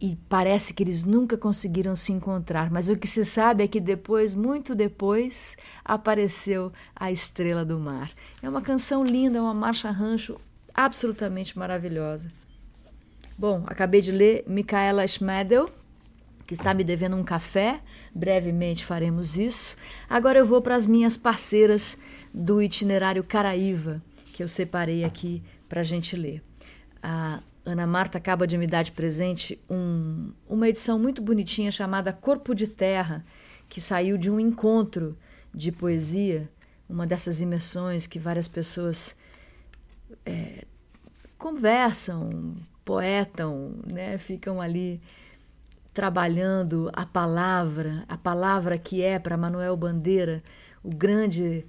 E 0.00 0.16
parece 0.28 0.74
que 0.74 0.82
eles 0.82 1.04
nunca 1.04 1.38
conseguiram 1.38 1.96
se 1.96 2.12
encontrar, 2.12 2.70
mas 2.70 2.88
o 2.88 2.96
que 2.96 3.06
se 3.06 3.24
sabe 3.24 3.64
é 3.64 3.68
que 3.68 3.80
depois, 3.80 4.34
muito 4.34 4.74
depois, 4.74 5.56
apareceu 5.84 6.72
a 6.94 7.10
estrela 7.10 7.64
do 7.64 7.78
mar. 7.78 8.10
É 8.42 8.48
uma 8.48 8.60
canção 8.60 9.02
linda, 9.02 9.42
uma 9.42 9.54
marcha 9.54 9.90
rancho 9.90 10.38
absolutamente 10.74 11.58
maravilhosa. 11.58 12.30
Bom, 13.38 13.64
acabei 13.66 14.02
de 14.02 14.12
ler 14.12 14.44
Micaela 14.46 15.06
Schmedel, 15.06 15.70
que 16.46 16.54
está 16.54 16.74
me 16.74 16.84
devendo 16.84 17.16
um 17.16 17.24
café. 17.24 17.80
Brevemente 18.14 18.84
faremos 18.84 19.36
isso. 19.36 19.76
Agora 20.08 20.38
eu 20.38 20.46
vou 20.46 20.60
para 20.60 20.76
as 20.76 20.86
minhas 20.86 21.16
parceiras 21.16 21.96
do 22.32 22.60
itinerário 22.60 23.24
Caraíva 23.24 24.02
que 24.36 24.42
eu 24.42 24.48
separei 24.50 25.02
aqui 25.02 25.42
para 25.66 25.80
a 25.80 25.84
gente 25.84 26.14
ler. 26.14 26.42
A 27.02 27.40
Ana 27.66 27.86
Marta 27.86 28.16
acaba 28.16 28.46
de 28.46 28.56
me 28.56 28.66
dar 28.66 28.84
de 28.84 28.92
presente 28.92 29.60
um, 29.68 30.30
uma 30.48 30.68
edição 30.68 30.98
muito 30.98 31.20
bonitinha 31.20 31.72
chamada 31.72 32.12
Corpo 32.12 32.54
de 32.54 32.68
Terra, 32.68 33.24
que 33.68 33.80
saiu 33.80 34.16
de 34.16 34.30
um 34.30 34.38
encontro 34.38 35.18
de 35.52 35.72
poesia, 35.72 36.48
uma 36.88 37.06
dessas 37.06 37.40
imersões 37.40 38.06
que 38.06 38.20
várias 38.20 38.46
pessoas 38.46 39.16
é, 40.24 40.64
conversam, 41.36 42.56
poetam, 42.84 43.72
né? 43.84 44.16
ficam 44.16 44.60
ali 44.60 45.00
trabalhando 45.92 46.88
a 46.92 47.04
palavra, 47.04 48.04
a 48.08 48.16
palavra 48.16 48.78
que 48.78 49.02
é 49.02 49.18
para 49.18 49.36
Manuel 49.36 49.76
Bandeira 49.76 50.42
o 50.84 50.94
grande 50.94 51.66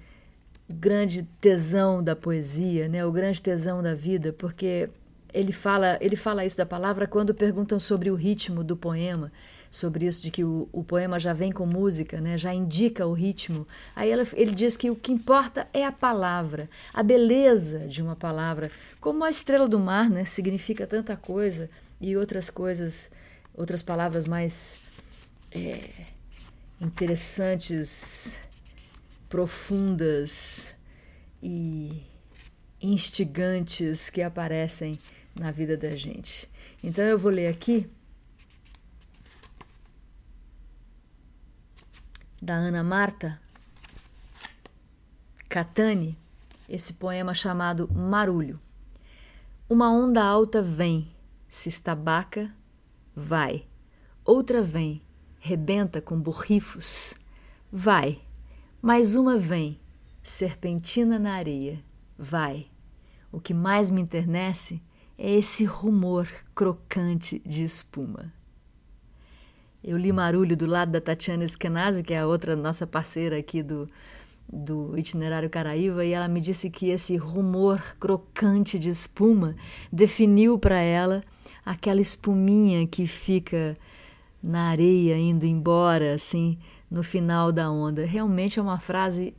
grande 0.70 1.24
tesão 1.40 2.04
da 2.04 2.16
poesia, 2.16 2.90
né? 2.90 3.06
O 3.06 3.12
grande 3.12 3.42
tesão 3.42 3.82
da 3.82 3.96
vida, 3.96 4.34
porque 4.34 4.90
ele 5.34 5.52
fala, 5.52 5.98
ele 6.02 6.16
fala 6.16 6.46
isso 6.46 6.58
da 6.58 6.66
palavra 6.66 7.08
quando 7.08 7.34
perguntam 7.34 7.80
sobre 7.80 8.10
o 8.10 8.16
ritmo 8.16 8.63
do 8.63 8.76
poema, 8.76 9.32
sobre 9.70 10.06
isso 10.06 10.22
de 10.22 10.32
que 10.32 10.44
o, 10.44 10.70
o 10.72 10.84
poema 10.84 11.20
já 11.20 11.34
vem 11.34 11.52
com 11.52 11.66
música, 11.66 12.22
né? 12.22 12.38
Já 12.38 12.54
indica 12.54 13.06
o 13.06 13.13
ritmo. 13.13 13.68
Aí 13.96 14.10
ela, 14.10 14.26
ele 14.34 14.52
diz 14.52 14.78
que 14.78 14.90
o 14.90 14.96
que 14.96 15.12
importa 15.12 15.68
é 15.74 15.86
a 15.86 15.92
palavra, 15.92 16.70
a 16.94 17.04
beleza 17.04 17.88
de 17.88 18.02
uma 18.02 18.16
palavra, 18.16 18.72
como 19.00 19.24
a 19.24 19.30
estrela 19.30 19.68
do 19.68 19.80
mar, 19.80 20.10
né? 20.10 20.26
Significa 20.26 20.88
tanta 20.88 21.16
coisa 21.16 21.68
e 22.00 22.16
outras 22.16 22.50
coisas, 22.50 23.12
outras 23.54 23.82
palavras 23.82 24.28
mais 24.28 24.78
é, 25.52 25.90
interessantes 26.80 28.40
profundas 29.30 30.76
e 31.42 32.04
instigantes 32.82 34.10
que 34.10 34.22
aparecem 34.22 34.98
na 35.39 35.52
vida 35.52 35.78
da 35.78 35.95
gente. 35.95 36.50
Então 36.84 37.04
eu 37.04 37.17
vou 37.17 37.32
ler 37.32 37.47
aqui 37.47 37.89
da 42.41 42.54
Ana 42.54 42.84
Marta 42.84 43.39
Catani 45.50 46.17
esse 46.67 46.93
poema 46.93 47.34
chamado 47.34 47.91
Marulho. 47.91 48.60
Uma 49.69 49.91
onda 49.91 50.23
alta 50.23 50.62
vem, 50.62 51.12
se 51.47 51.69
estabaca, 51.69 52.54
vai. 53.15 53.65
Outra 54.23 54.62
vem, 54.62 55.02
rebenta 55.39 56.02
com 56.02 56.19
borrifos, 56.19 57.13
vai 57.71 58.21
mais 58.82 59.15
uma 59.15 59.38
vem, 59.38 59.80
serpentina 60.23 61.17
na 61.17 61.34
areia, 61.34 61.84
vai. 62.17 62.67
O 63.32 63.39
que 63.39 63.54
mais 63.54 63.89
me 63.89 64.00
internece 64.00 64.82
é 65.17 65.32
esse 65.36 65.65
rumor 65.65 66.27
crocante 66.53 67.41
de 67.45 67.63
espuma. 67.63 68.32
Eu 69.84 69.97
li 69.97 70.12
Marulho 70.12 70.56
do 70.56 70.65
lado 70.65 70.91
da 70.91 71.01
Tatiana 71.01 71.43
Eskenazi, 71.43 72.03
que 72.03 72.13
é 72.13 72.19
a 72.19 72.27
outra 72.27 72.56
nossa 72.56 72.86
parceira 72.86 73.38
aqui 73.38 73.63
do, 73.63 73.88
do 74.51 74.97
Itinerário 74.97 75.49
Caraíva, 75.49 76.06
e 76.06 76.12
ela 76.12 76.27
me 76.27 76.41
disse 76.41 76.69
que 76.69 76.89
esse 76.89 77.15
rumor 77.15 77.82
crocante 77.99 78.77
de 78.77 78.89
espuma 78.89 79.56
definiu 79.91 80.60
para 80.60 80.80
ela 80.80 81.23
aquela 81.65 82.01
espuminha 82.01 82.86
que 82.86 83.08
fica 83.08 83.75
na 84.41 84.69
areia 84.69 85.17
indo 85.17 85.45
embora, 85.45 86.13
assim, 86.13 86.58
no 86.89 87.01
final 87.01 87.51
da 87.51 87.71
onda. 87.71 88.06
Realmente 88.06 88.60
é 88.60 88.62
uma 88.62 88.80
frase 88.80 89.34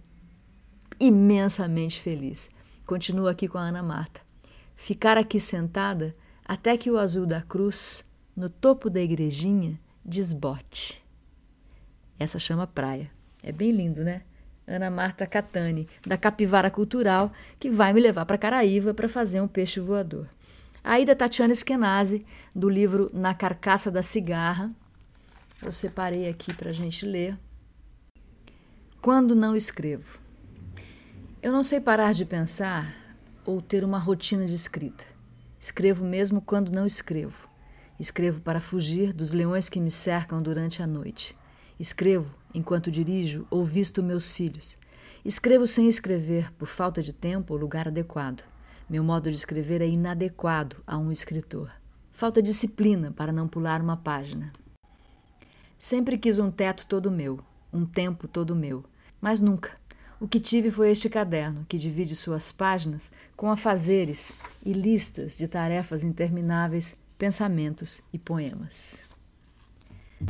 imensamente 0.99 2.01
feliz. 2.01 2.51
Continuo 2.85 3.29
aqui 3.29 3.47
com 3.47 3.59
a 3.59 3.63
Ana 3.63 3.83
Marta. 3.83 4.28
Ficar 4.81 5.19
aqui 5.19 5.41
sentada 5.41 6.15
até 6.45 6.77
que 6.77 6.89
o 6.89 6.97
azul 6.97 7.27
da 7.27 7.43
cruz, 7.43 8.05
no 8.35 8.49
topo 8.49 8.89
da 8.89 9.03
igrejinha, 9.03 9.79
desbote. 10.05 11.05
Essa 12.17 12.39
chama 12.39 12.65
praia. 12.65 13.11
É 13.43 13.51
bem 13.51 13.73
lindo, 13.73 14.05
né? 14.05 14.23
Ana 14.67 14.89
Marta 14.89 15.27
Catani, 15.27 15.89
da 16.07 16.17
Capivara 16.17 16.71
Cultural, 16.71 17.33
que 17.59 17.69
vai 17.69 17.93
me 17.93 18.01
levar 18.01 18.25
para 18.25 18.39
Caraíva 18.39 18.95
para 18.95 19.09
fazer 19.09 19.41
um 19.41 19.49
peixe 19.49 19.81
voador. 19.81 20.29
Aí 20.83 21.05
da 21.05 21.17
Tatiana 21.17 21.53
Eskenazi, 21.53 22.25
do 22.55 22.69
livro 22.69 23.11
Na 23.13 23.35
Carcaça 23.35 23.91
da 23.91 24.03
Cigarra, 24.03 24.71
eu 25.61 25.73
separei 25.73 26.29
aqui 26.29 26.55
para 26.55 26.71
a 26.71 26.73
gente 26.73 27.05
ler. 27.05 27.37
Quando 29.03 29.35
não 29.35 29.57
escrevo. 29.57 30.21
Eu 31.43 31.53
não 31.53 31.65
sei 31.65 31.81
parar 31.81 32.15
de 32.15 32.25
pensar 32.25 33.08
ou 33.49 33.63
ter 33.63 33.83
uma 33.83 33.99
rotina 33.99 34.45
de 34.45 34.53
escrita. 34.53 35.03
Escrevo 35.59 36.05
mesmo 36.05 36.43
quando 36.43 36.71
não 36.71 36.85
escrevo. 36.85 37.49
Escrevo 37.99 38.43
para 38.43 38.61
fugir 38.61 39.15
dos 39.15 39.33
leões 39.33 39.71
que 39.71 39.81
me 39.81 39.91
cercam 39.91 40.43
durante 40.43 40.83
a 40.83 40.87
noite. 40.87 41.35
Escrevo 41.81 42.37
enquanto 42.53 42.91
dirijo 42.91 43.47
ou 43.51 43.65
visto 43.65 44.03
meus 44.03 44.31
filhos. 44.33 44.77
Escrevo 45.25 45.67
sem 45.67 45.89
escrever 45.89 46.53
por 46.59 46.69
falta 46.69 47.03
de 47.03 47.11
tempo 47.11 47.55
ou 47.55 47.59
lugar 47.59 47.89
adequado. 47.89 48.45
Meu 48.87 49.03
modo 49.03 49.31
de 49.31 49.37
escrever 49.37 49.81
é 49.81 49.89
inadequado 49.89 50.77
a 50.87 50.99
um 50.99 51.11
escritor. 51.11 51.73
Falta 52.13 52.43
disciplina 52.43 53.13
para 53.13 53.33
não 53.33 53.49
pular 53.49 53.81
uma 53.81 53.97
página. 53.97 54.53
Sempre 55.79 56.19
quis 56.19 56.39
um 56.39 56.51
teto 56.51 56.85
todo 56.87 57.11
meu, 57.11 57.41
um 57.73 57.87
tempo 57.87 58.29
todo 58.29 58.55
meu, 58.55 58.85
mas 59.23 59.41
nunca. 59.41 59.79
O 60.21 60.27
que 60.27 60.41
tive 60.41 60.69
foi 60.69 60.91
este 60.91 61.09
caderno, 61.09 61.65
que 61.69 61.79
divide 61.79 62.17
suas 62.17 62.51
páginas 62.51 63.11
com 63.37 63.49
afazeres 63.51 64.33
e 64.67 64.73
listas 64.73 65.39
de 65.39 65.47
tarefas 65.47 66.03
intermináveis, 66.03 66.97
pensamentos 67.17 68.03
e 68.13 68.19
poemas. 68.19 69.05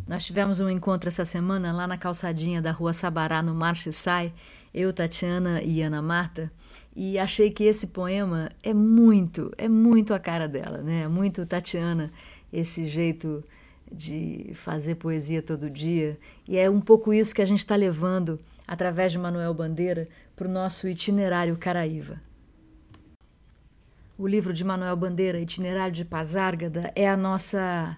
Nós 0.06 0.26
tivemos 0.26 0.60
um 0.60 0.68
encontro 0.68 1.08
essa 1.08 1.24
semana 1.24 1.72
lá 1.72 1.86
na 1.86 1.96
calçadinha 1.96 2.60
da 2.60 2.70
rua 2.70 2.92
Sabará, 2.92 3.42
no 3.42 3.54
Marchesai, 3.54 4.34
eu, 4.74 4.92
Tatiana 4.92 5.62
e 5.62 5.80
Ana 5.80 6.02
Marta, 6.02 6.52
e 6.94 7.18
achei 7.18 7.50
que 7.50 7.64
esse 7.64 7.86
poema 7.86 8.50
é 8.62 8.74
muito, 8.74 9.50
é 9.56 9.68
muito 9.68 10.12
a 10.12 10.18
cara 10.18 10.46
dela, 10.46 10.82
né? 10.82 11.08
Muito 11.08 11.46
Tatiana, 11.46 12.12
esse 12.52 12.86
jeito 12.86 13.42
de 13.90 14.52
fazer 14.54 14.96
poesia 14.96 15.40
todo 15.40 15.70
dia, 15.70 16.18
e 16.46 16.58
é 16.58 16.68
um 16.68 16.80
pouco 16.80 17.14
isso 17.14 17.34
que 17.34 17.40
a 17.40 17.46
gente 17.46 17.60
está 17.60 17.74
levando 17.74 18.38
através 18.68 19.10
de 19.10 19.18
Manuel 19.18 19.54
Bandeira, 19.54 20.04
para 20.36 20.46
o 20.46 20.50
nosso 20.50 20.86
itinerário 20.86 21.56
Caraíva. 21.56 22.20
O 24.18 24.26
livro 24.26 24.52
de 24.52 24.62
Manuel 24.62 24.96
Bandeira, 24.96 25.40
Itinerário 25.40 25.94
de 25.94 26.04
Pazárgada, 26.04 26.92
é 26.94 27.08
a 27.08 27.16
nossa, 27.16 27.96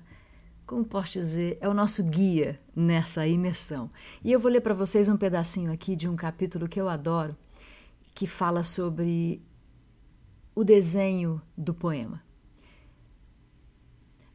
como 0.67 0.85
posso 0.85 1.13
dizer, 1.13 1.59
é 1.61 1.69
o 1.69 1.75
nosso 1.75 2.05
guia 2.05 2.61
nessa 2.77 3.27
imersão. 3.27 3.91
E 4.23 4.31
eu 4.31 4.39
vou 4.39 4.51
ler 4.51 4.61
para 4.61 4.75
vocês 4.75 5.09
um 5.09 5.17
pedacinho 5.17 5.73
aqui 5.73 5.97
de 5.97 6.09
um 6.09 6.15
capítulo 6.15 6.69
que 6.69 6.81
eu 6.81 6.89
adoro, 6.89 7.35
que 8.15 8.27
fala 8.27 8.63
sobre 8.63 9.43
o 10.55 10.63
desenho 10.63 11.43
do 11.57 11.75
poema. 11.75 12.23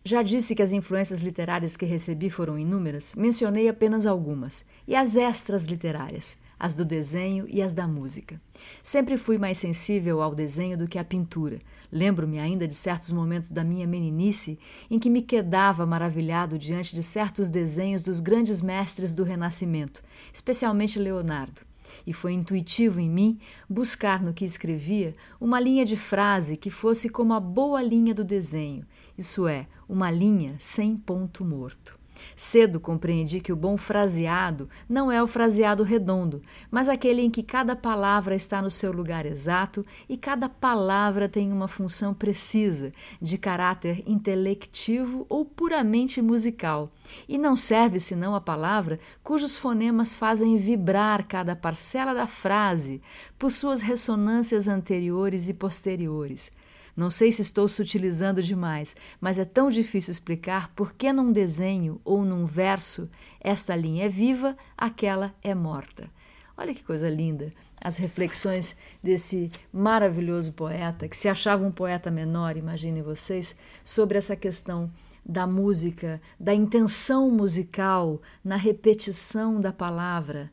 Já 0.07 0.21
disse 0.21 0.53
que 0.53 0.61
as 0.61 0.71
influências 0.71 1.21
literárias 1.21 1.75
que 1.75 1.83
recebi 1.83 2.29
foram 2.29 2.59
inúmeras, 2.59 3.15
mencionei 3.17 3.67
apenas 3.67 4.05
algumas, 4.05 4.63
e 4.87 4.95
as 4.95 5.17
extras 5.17 5.63
literárias, 5.63 6.37
as 6.59 6.75
do 6.75 6.85
desenho 6.85 7.47
e 7.49 7.59
as 7.59 7.73
da 7.73 7.87
música. 7.87 8.39
Sempre 8.83 9.17
fui 9.17 9.39
mais 9.39 9.57
sensível 9.57 10.21
ao 10.21 10.35
desenho 10.35 10.77
do 10.77 10.87
que 10.87 10.99
à 10.99 11.03
pintura. 11.03 11.57
Lembro-me 11.91 12.37
ainda 12.37 12.67
de 12.67 12.75
certos 12.75 13.11
momentos 13.11 13.49
da 13.49 13.63
minha 13.63 13.87
meninice 13.87 14.59
em 14.91 14.99
que 14.99 15.09
me 15.09 15.23
quedava 15.23 15.87
maravilhado 15.87 16.59
diante 16.59 16.93
de 16.93 17.01
certos 17.01 17.49
desenhos 17.49 18.03
dos 18.03 18.19
grandes 18.19 18.61
mestres 18.61 19.11
do 19.11 19.23
Renascimento, 19.23 20.03
especialmente 20.31 20.99
Leonardo 20.99 21.63
e 22.05 22.13
foi 22.13 22.33
intuitivo 22.33 22.99
em 22.99 23.09
mim 23.09 23.39
buscar 23.69 24.21
no 24.21 24.33
que 24.33 24.45
escrevia 24.45 25.15
uma 25.39 25.59
linha 25.59 25.85
de 25.85 25.95
frase 25.95 26.57
que 26.57 26.69
fosse 26.69 27.09
como 27.09 27.33
a 27.33 27.39
boa 27.39 27.81
linha 27.81 28.13
do 28.13 28.23
desenho, 28.23 28.85
isso 29.17 29.47
é, 29.47 29.67
uma 29.87 30.11
linha 30.11 30.55
sem 30.59 30.95
ponto 30.97 31.43
morto. 31.43 31.97
Cedo 32.35 32.79
compreendi 32.79 33.39
que 33.39 33.51
o 33.51 33.55
bom 33.55 33.77
fraseado 33.77 34.69
não 34.89 35.11
é 35.11 35.21
o 35.21 35.27
fraseado 35.27 35.83
redondo, 35.83 36.41
mas 36.69 36.89
aquele 36.89 37.21
em 37.21 37.29
que 37.29 37.43
cada 37.43 37.75
palavra 37.75 38.35
está 38.35 38.61
no 38.61 38.69
seu 38.69 38.91
lugar 38.91 39.25
exato 39.25 39.85
e 40.07 40.17
cada 40.17 40.49
palavra 40.49 41.29
tem 41.29 41.51
uma 41.51 41.67
função 41.67 42.13
precisa, 42.13 42.91
de 43.21 43.37
caráter 43.37 44.03
intelectivo 44.05 45.25
ou 45.29 45.45
puramente 45.45 46.21
musical, 46.21 46.91
e 47.27 47.37
não 47.37 47.55
serve 47.55 47.99
senão 47.99 48.35
a 48.35 48.41
palavra 48.41 48.99
cujos 49.23 49.57
fonemas 49.57 50.15
fazem 50.15 50.57
vibrar 50.57 51.25
cada 51.27 51.55
parcela 51.55 52.13
da 52.13 52.27
frase 52.27 53.01
por 53.37 53.51
suas 53.51 53.81
ressonâncias 53.81 54.67
anteriores 54.67 55.47
e 55.47 55.53
posteriores. 55.53 56.51
Não 56.95 57.11
sei 57.11 57.31
se 57.31 57.41
estou 57.41 57.67
sutilizando 57.67 58.41
demais, 58.41 58.95
mas 59.19 59.37
é 59.37 59.43
tão 59.43 59.69
difícil 59.69 60.11
explicar 60.11 60.69
por 60.73 60.93
que 60.93 61.11
num 61.11 61.31
desenho 61.31 61.99
ou 62.05 62.23
num 62.23 62.45
verso 62.45 63.09
esta 63.41 63.75
linha 63.75 64.05
é 64.05 64.09
viva, 64.09 64.55
aquela 64.77 65.35
é 65.43 65.53
morta. 65.53 66.09
Olha 66.57 66.73
que 66.73 66.83
coisa 66.83 67.09
linda 67.09 67.51
as 67.81 67.97
reflexões 67.97 68.75
desse 69.03 69.51
maravilhoso 69.71 70.53
poeta, 70.53 71.07
que 71.07 71.17
se 71.17 71.27
achava 71.27 71.65
um 71.65 71.71
poeta 71.71 72.09
menor, 72.09 72.57
imaginem 72.57 73.03
vocês, 73.03 73.55
sobre 73.83 74.17
essa 74.17 74.35
questão 74.35 74.89
da 75.25 75.45
música, 75.45 76.21
da 76.39 76.53
intenção 76.53 77.29
musical, 77.29 78.21
na 78.43 78.55
repetição 78.55 79.59
da 79.59 79.73
palavra, 79.73 80.51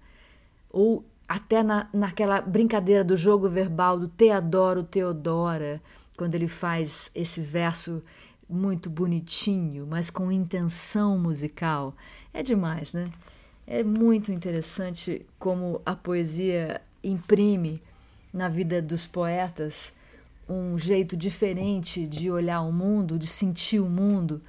ou 0.69 1.05
até 1.29 1.63
na, 1.63 1.89
naquela 1.93 2.41
brincadeira 2.41 3.03
do 3.05 3.17
jogo 3.17 3.49
verbal 3.49 3.99
do 3.99 4.09
Teodoro, 4.09 4.83
Teodora, 4.83 5.81
quando 6.17 6.35
ele 6.35 6.49
faz 6.49 7.11
esse 7.15 7.41
verso 7.41 8.03
muito 8.49 8.91
bonitinho, 8.91 9.87
mas 9.87 10.11
com 10.11 10.31
intenção 10.31 11.19
musical. 11.19 11.95
É 12.35 12.43
demais, 12.43 12.93
né? 12.93 13.09
É 13.67 13.83
muito 13.83 14.31
interessante 14.33 15.25
como 15.39 15.81
a 15.87 15.95
poesia 15.95 16.81
imprime 17.03 17.83
na 18.33 18.49
vida 18.49 18.83
dos 18.83 19.07
poetas 19.07 19.93
um 20.49 20.77
jeito 20.77 21.17
diferente 21.17 22.07
de 22.07 22.31
olhar 22.31 22.61
o 22.63 22.73
mundo, 22.73 23.19
de 23.19 23.27
sentir 23.27 23.81
o 23.81 23.89
mundo 23.89 24.43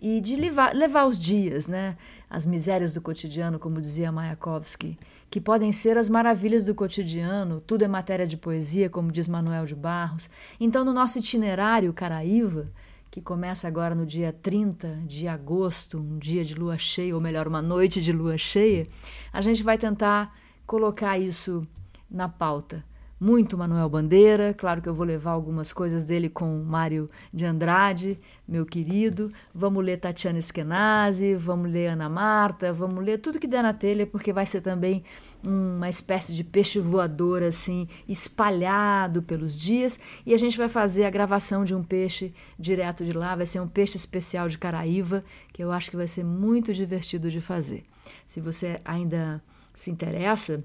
e 0.00 0.20
de 0.20 0.36
levar, 0.36 0.74
levar 0.74 1.06
os 1.06 1.18
dias, 1.18 1.66
né? 1.66 1.96
As 2.28 2.44
misérias 2.44 2.92
do 2.92 3.00
cotidiano, 3.00 3.58
como 3.58 3.80
dizia 3.80 4.10
Mayakovsky, 4.10 4.98
que 5.34 5.40
podem 5.40 5.72
ser 5.72 5.98
as 5.98 6.08
maravilhas 6.08 6.64
do 6.64 6.76
cotidiano, 6.76 7.60
tudo 7.60 7.82
é 7.82 7.88
matéria 7.88 8.24
de 8.24 8.36
poesia, 8.36 8.88
como 8.88 9.10
diz 9.10 9.26
Manuel 9.26 9.66
de 9.66 9.74
Barros. 9.74 10.30
Então, 10.60 10.84
no 10.84 10.92
nosso 10.92 11.18
itinerário 11.18 11.92
Caraíva, 11.92 12.66
que 13.10 13.20
começa 13.20 13.66
agora 13.66 13.96
no 13.96 14.06
dia 14.06 14.32
30 14.32 15.00
de 15.04 15.26
agosto, 15.26 15.98
um 15.98 16.20
dia 16.20 16.44
de 16.44 16.54
lua 16.54 16.78
cheia, 16.78 17.16
ou 17.16 17.20
melhor, 17.20 17.48
uma 17.48 17.60
noite 17.60 18.00
de 18.00 18.12
lua 18.12 18.38
cheia, 18.38 18.86
a 19.32 19.40
gente 19.40 19.64
vai 19.64 19.76
tentar 19.76 20.38
colocar 20.64 21.18
isso 21.18 21.66
na 22.08 22.28
pauta 22.28 22.84
muito 23.24 23.56
Manuel 23.56 23.88
Bandeira. 23.88 24.52
Claro 24.52 24.82
que 24.82 24.88
eu 24.88 24.94
vou 24.94 25.06
levar 25.06 25.30
algumas 25.30 25.72
coisas 25.72 26.04
dele 26.04 26.28
com 26.28 26.62
Mário 26.62 27.08
de 27.32 27.46
Andrade, 27.46 28.20
meu 28.46 28.66
querido. 28.66 29.30
Vamos 29.54 29.82
ler 29.82 29.96
Tatiana 29.96 30.38
Eskenazi, 30.38 31.34
vamos 31.34 31.70
ler 31.70 31.86
Ana 31.86 32.06
Marta, 32.10 32.70
vamos 32.70 33.02
ler 33.02 33.16
tudo 33.16 33.40
que 33.40 33.46
der 33.46 33.62
na 33.62 33.72
telha, 33.72 34.06
porque 34.06 34.30
vai 34.30 34.44
ser 34.44 34.60
também 34.60 35.02
uma 35.42 35.88
espécie 35.88 36.34
de 36.34 36.44
peixe 36.44 36.78
voador, 36.78 37.42
assim, 37.42 37.88
espalhado 38.06 39.22
pelos 39.22 39.58
dias. 39.58 39.98
E 40.26 40.34
a 40.34 40.36
gente 40.36 40.58
vai 40.58 40.68
fazer 40.68 41.06
a 41.06 41.10
gravação 41.10 41.64
de 41.64 41.74
um 41.74 41.82
peixe 41.82 42.34
direto 42.58 43.06
de 43.06 43.12
lá. 43.12 43.34
Vai 43.34 43.46
ser 43.46 43.58
um 43.60 43.68
peixe 43.68 43.96
especial 43.96 44.50
de 44.50 44.58
Caraíva, 44.58 45.24
que 45.50 45.64
eu 45.64 45.72
acho 45.72 45.90
que 45.90 45.96
vai 45.96 46.06
ser 46.06 46.24
muito 46.24 46.74
divertido 46.74 47.30
de 47.30 47.40
fazer. 47.40 47.84
Se 48.26 48.38
você 48.38 48.82
ainda 48.84 49.42
se 49.72 49.90
interessa 49.90 50.62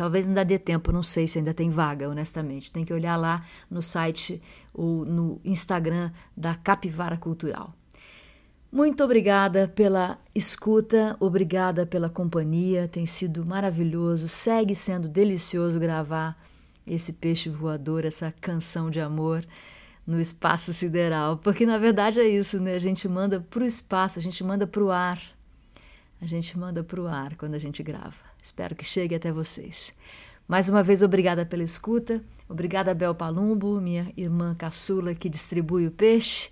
Talvez 0.00 0.26
ainda 0.26 0.42
dê 0.42 0.58
tempo, 0.58 0.90
não 0.90 1.02
sei 1.02 1.28
se 1.28 1.36
ainda 1.36 1.52
tem 1.52 1.68
vaga, 1.68 2.08
honestamente. 2.08 2.72
Tem 2.72 2.86
que 2.86 2.94
olhar 2.94 3.18
lá 3.18 3.44
no 3.70 3.82
site 3.82 4.40
ou 4.72 5.04
no 5.04 5.38
Instagram 5.44 6.10
da 6.34 6.54
Capivara 6.54 7.18
Cultural. 7.18 7.74
Muito 8.72 9.04
obrigada 9.04 9.68
pela 9.68 10.18
escuta, 10.34 11.14
obrigada 11.20 11.84
pela 11.84 12.08
companhia, 12.08 12.88
tem 12.88 13.04
sido 13.04 13.44
maravilhoso, 13.44 14.26
segue 14.26 14.74
sendo 14.74 15.06
delicioso 15.06 15.78
gravar 15.78 16.42
esse 16.86 17.12
peixe 17.12 17.50
voador, 17.50 18.06
essa 18.06 18.32
canção 18.40 18.88
de 18.88 19.00
amor 19.00 19.44
no 20.06 20.18
espaço 20.18 20.72
sideral, 20.72 21.36
porque 21.36 21.66
na 21.66 21.76
verdade 21.76 22.20
é 22.20 22.26
isso, 22.26 22.58
né? 22.58 22.74
A 22.74 22.78
gente 22.78 23.06
manda 23.06 23.38
para 23.38 23.62
o 23.62 23.66
espaço, 23.66 24.18
a 24.18 24.22
gente 24.22 24.42
manda 24.42 24.66
para 24.66 24.82
o 24.82 24.90
ar 24.90 25.20
a 26.22 26.26
gente 26.26 26.58
manda 26.58 26.84
para 26.84 27.00
o 27.00 27.06
ar 27.06 27.34
quando 27.36 27.54
a 27.54 27.58
gente 27.58 27.82
grava. 27.82 28.29
Espero 28.42 28.74
que 28.74 28.84
chegue 28.84 29.14
até 29.14 29.30
vocês. 29.32 29.92
Mais 30.48 30.68
uma 30.68 30.82
vez, 30.82 31.02
obrigada 31.02 31.46
pela 31.46 31.62
escuta. 31.62 32.22
Obrigada, 32.48 32.92
Bel 32.92 33.14
Palumbo, 33.14 33.80
minha 33.80 34.12
irmã 34.16 34.54
caçula 34.54 35.14
que 35.14 35.28
distribui 35.28 35.86
o 35.86 35.90
peixe. 35.92 36.50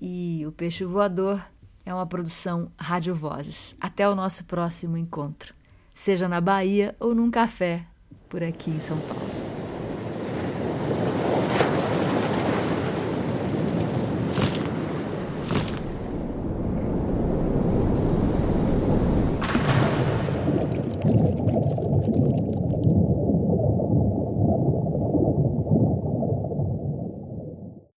E 0.00 0.44
o 0.46 0.52
Peixe 0.52 0.84
Voador 0.84 1.42
é 1.84 1.92
uma 1.92 2.06
produção 2.06 2.70
Rádio 2.78 3.14
Vozes. 3.14 3.74
Até 3.80 4.08
o 4.08 4.14
nosso 4.14 4.44
próximo 4.44 4.96
encontro, 4.96 5.54
seja 5.94 6.28
na 6.28 6.40
Bahia 6.40 6.96
ou 6.98 7.14
num 7.14 7.30
café 7.30 7.86
por 8.28 8.42
aqui 8.42 8.70
em 8.70 8.80
São 8.80 8.98
Paulo. 9.00 9.65